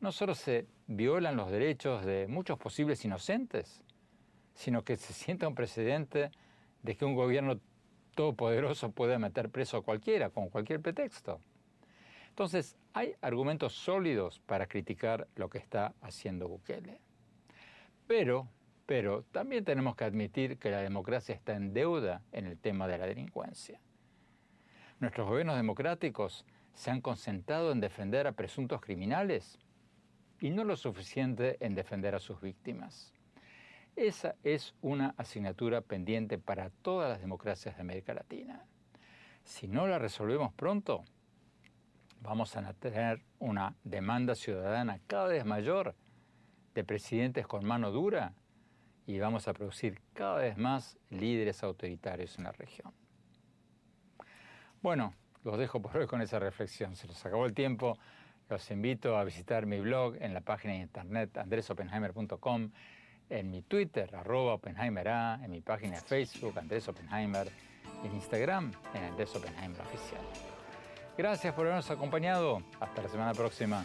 no 0.00 0.12
solo 0.12 0.34
se 0.34 0.66
violan 0.86 1.36
los 1.36 1.50
derechos 1.50 2.04
de 2.04 2.26
muchos 2.28 2.58
posibles 2.58 3.04
inocentes, 3.04 3.82
sino 4.54 4.84
que 4.84 4.96
se 4.96 5.12
sienta 5.12 5.48
un 5.48 5.54
precedente 5.54 6.30
de 6.82 6.96
que 6.96 7.04
un 7.04 7.14
gobierno 7.14 7.58
todopoderoso 8.14 8.92
puede 8.92 9.18
meter 9.18 9.50
preso 9.50 9.78
a 9.78 9.82
cualquiera 9.82 10.30
con 10.30 10.48
cualquier 10.48 10.80
pretexto. 10.80 11.40
Entonces, 12.28 12.76
hay 12.92 13.14
argumentos 13.20 13.74
sólidos 13.74 14.40
para 14.40 14.66
criticar 14.66 15.28
lo 15.36 15.48
que 15.48 15.58
está 15.58 15.94
haciendo 16.00 16.48
Bukele. 16.48 17.00
Pero, 18.06 18.48
pero 18.86 19.22
también 19.32 19.64
tenemos 19.64 19.96
que 19.96 20.04
admitir 20.04 20.58
que 20.58 20.70
la 20.70 20.80
democracia 20.80 21.34
está 21.34 21.54
en 21.54 21.72
deuda 21.72 22.22
en 22.32 22.46
el 22.46 22.58
tema 22.58 22.86
de 22.86 22.98
la 22.98 23.06
delincuencia. 23.06 23.80
Nuestros 25.00 25.28
gobiernos 25.28 25.56
democráticos 25.56 26.44
se 26.74 26.90
han 26.90 27.00
concentrado 27.00 27.72
en 27.72 27.80
defender 27.80 28.26
a 28.26 28.32
presuntos 28.32 28.80
criminales 28.80 29.58
y 30.40 30.50
no 30.50 30.64
lo 30.64 30.76
suficiente 30.76 31.56
en 31.60 31.74
defender 31.74 32.14
a 32.14 32.18
sus 32.18 32.40
víctimas. 32.40 33.12
Esa 33.96 34.34
es 34.42 34.74
una 34.82 35.14
asignatura 35.16 35.80
pendiente 35.80 36.36
para 36.36 36.70
todas 36.70 37.08
las 37.08 37.20
democracias 37.20 37.76
de 37.76 37.80
América 37.80 38.12
Latina. 38.12 38.66
Si 39.44 39.68
no 39.68 39.86
la 39.86 39.98
resolvemos 39.98 40.52
pronto, 40.52 41.04
vamos 42.20 42.56
a 42.56 42.72
tener 42.74 43.22
una 43.38 43.76
demanda 43.84 44.34
ciudadana 44.34 45.00
cada 45.06 45.28
vez 45.28 45.44
mayor 45.44 45.94
de 46.74 46.82
presidentes 46.82 47.46
con 47.46 47.64
mano 47.64 47.92
dura 47.92 48.34
y 49.06 49.18
vamos 49.18 49.48
a 49.48 49.52
producir 49.52 50.00
cada 50.12 50.36
vez 50.36 50.56
más 50.56 50.96
líderes 51.10 51.62
autoritarios 51.62 52.38
en 52.38 52.44
la 52.44 52.52
región. 52.52 52.92
Bueno, 54.82 55.14
los 55.44 55.58
dejo 55.58 55.80
por 55.80 55.96
hoy 55.96 56.06
con 56.06 56.22
esa 56.22 56.38
reflexión. 56.38 56.96
Se 56.96 57.06
los 57.06 57.24
acabó 57.24 57.46
el 57.46 57.54
tiempo. 57.54 57.98
Los 58.48 58.70
invito 58.70 59.16
a 59.16 59.24
visitar 59.24 59.66
mi 59.66 59.80
blog 59.80 60.16
en 60.20 60.34
la 60.34 60.40
página 60.40 60.74
de 60.74 60.80
internet 60.80 61.36
andresopenheimer.com, 61.38 62.70
en 63.30 63.50
mi 63.50 63.62
Twitter, 63.62 64.14
arroba 64.14 64.54
OpenheimerA, 64.54 65.40
en 65.42 65.50
mi 65.50 65.62
página 65.62 65.96
de 65.96 66.02
Facebook, 66.02 66.58
Andrés 66.58 66.86
Oppenheimer, 66.88 67.50
en 68.04 68.12
Instagram, 68.12 68.72
en 68.94 69.04
Andrés 69.04 69.34
Oppenheimer 69.34 69.80
Oficial. 69.80 70.20
Gracias 71.16 71.54
por 71.54 71.64
habernos 71.66 71.90
acompañado. 71.90 72.62
Hasta 72.80 73.02
la 73.02 73.08
semana 73.08 73.32
próxima. 73.32 73.84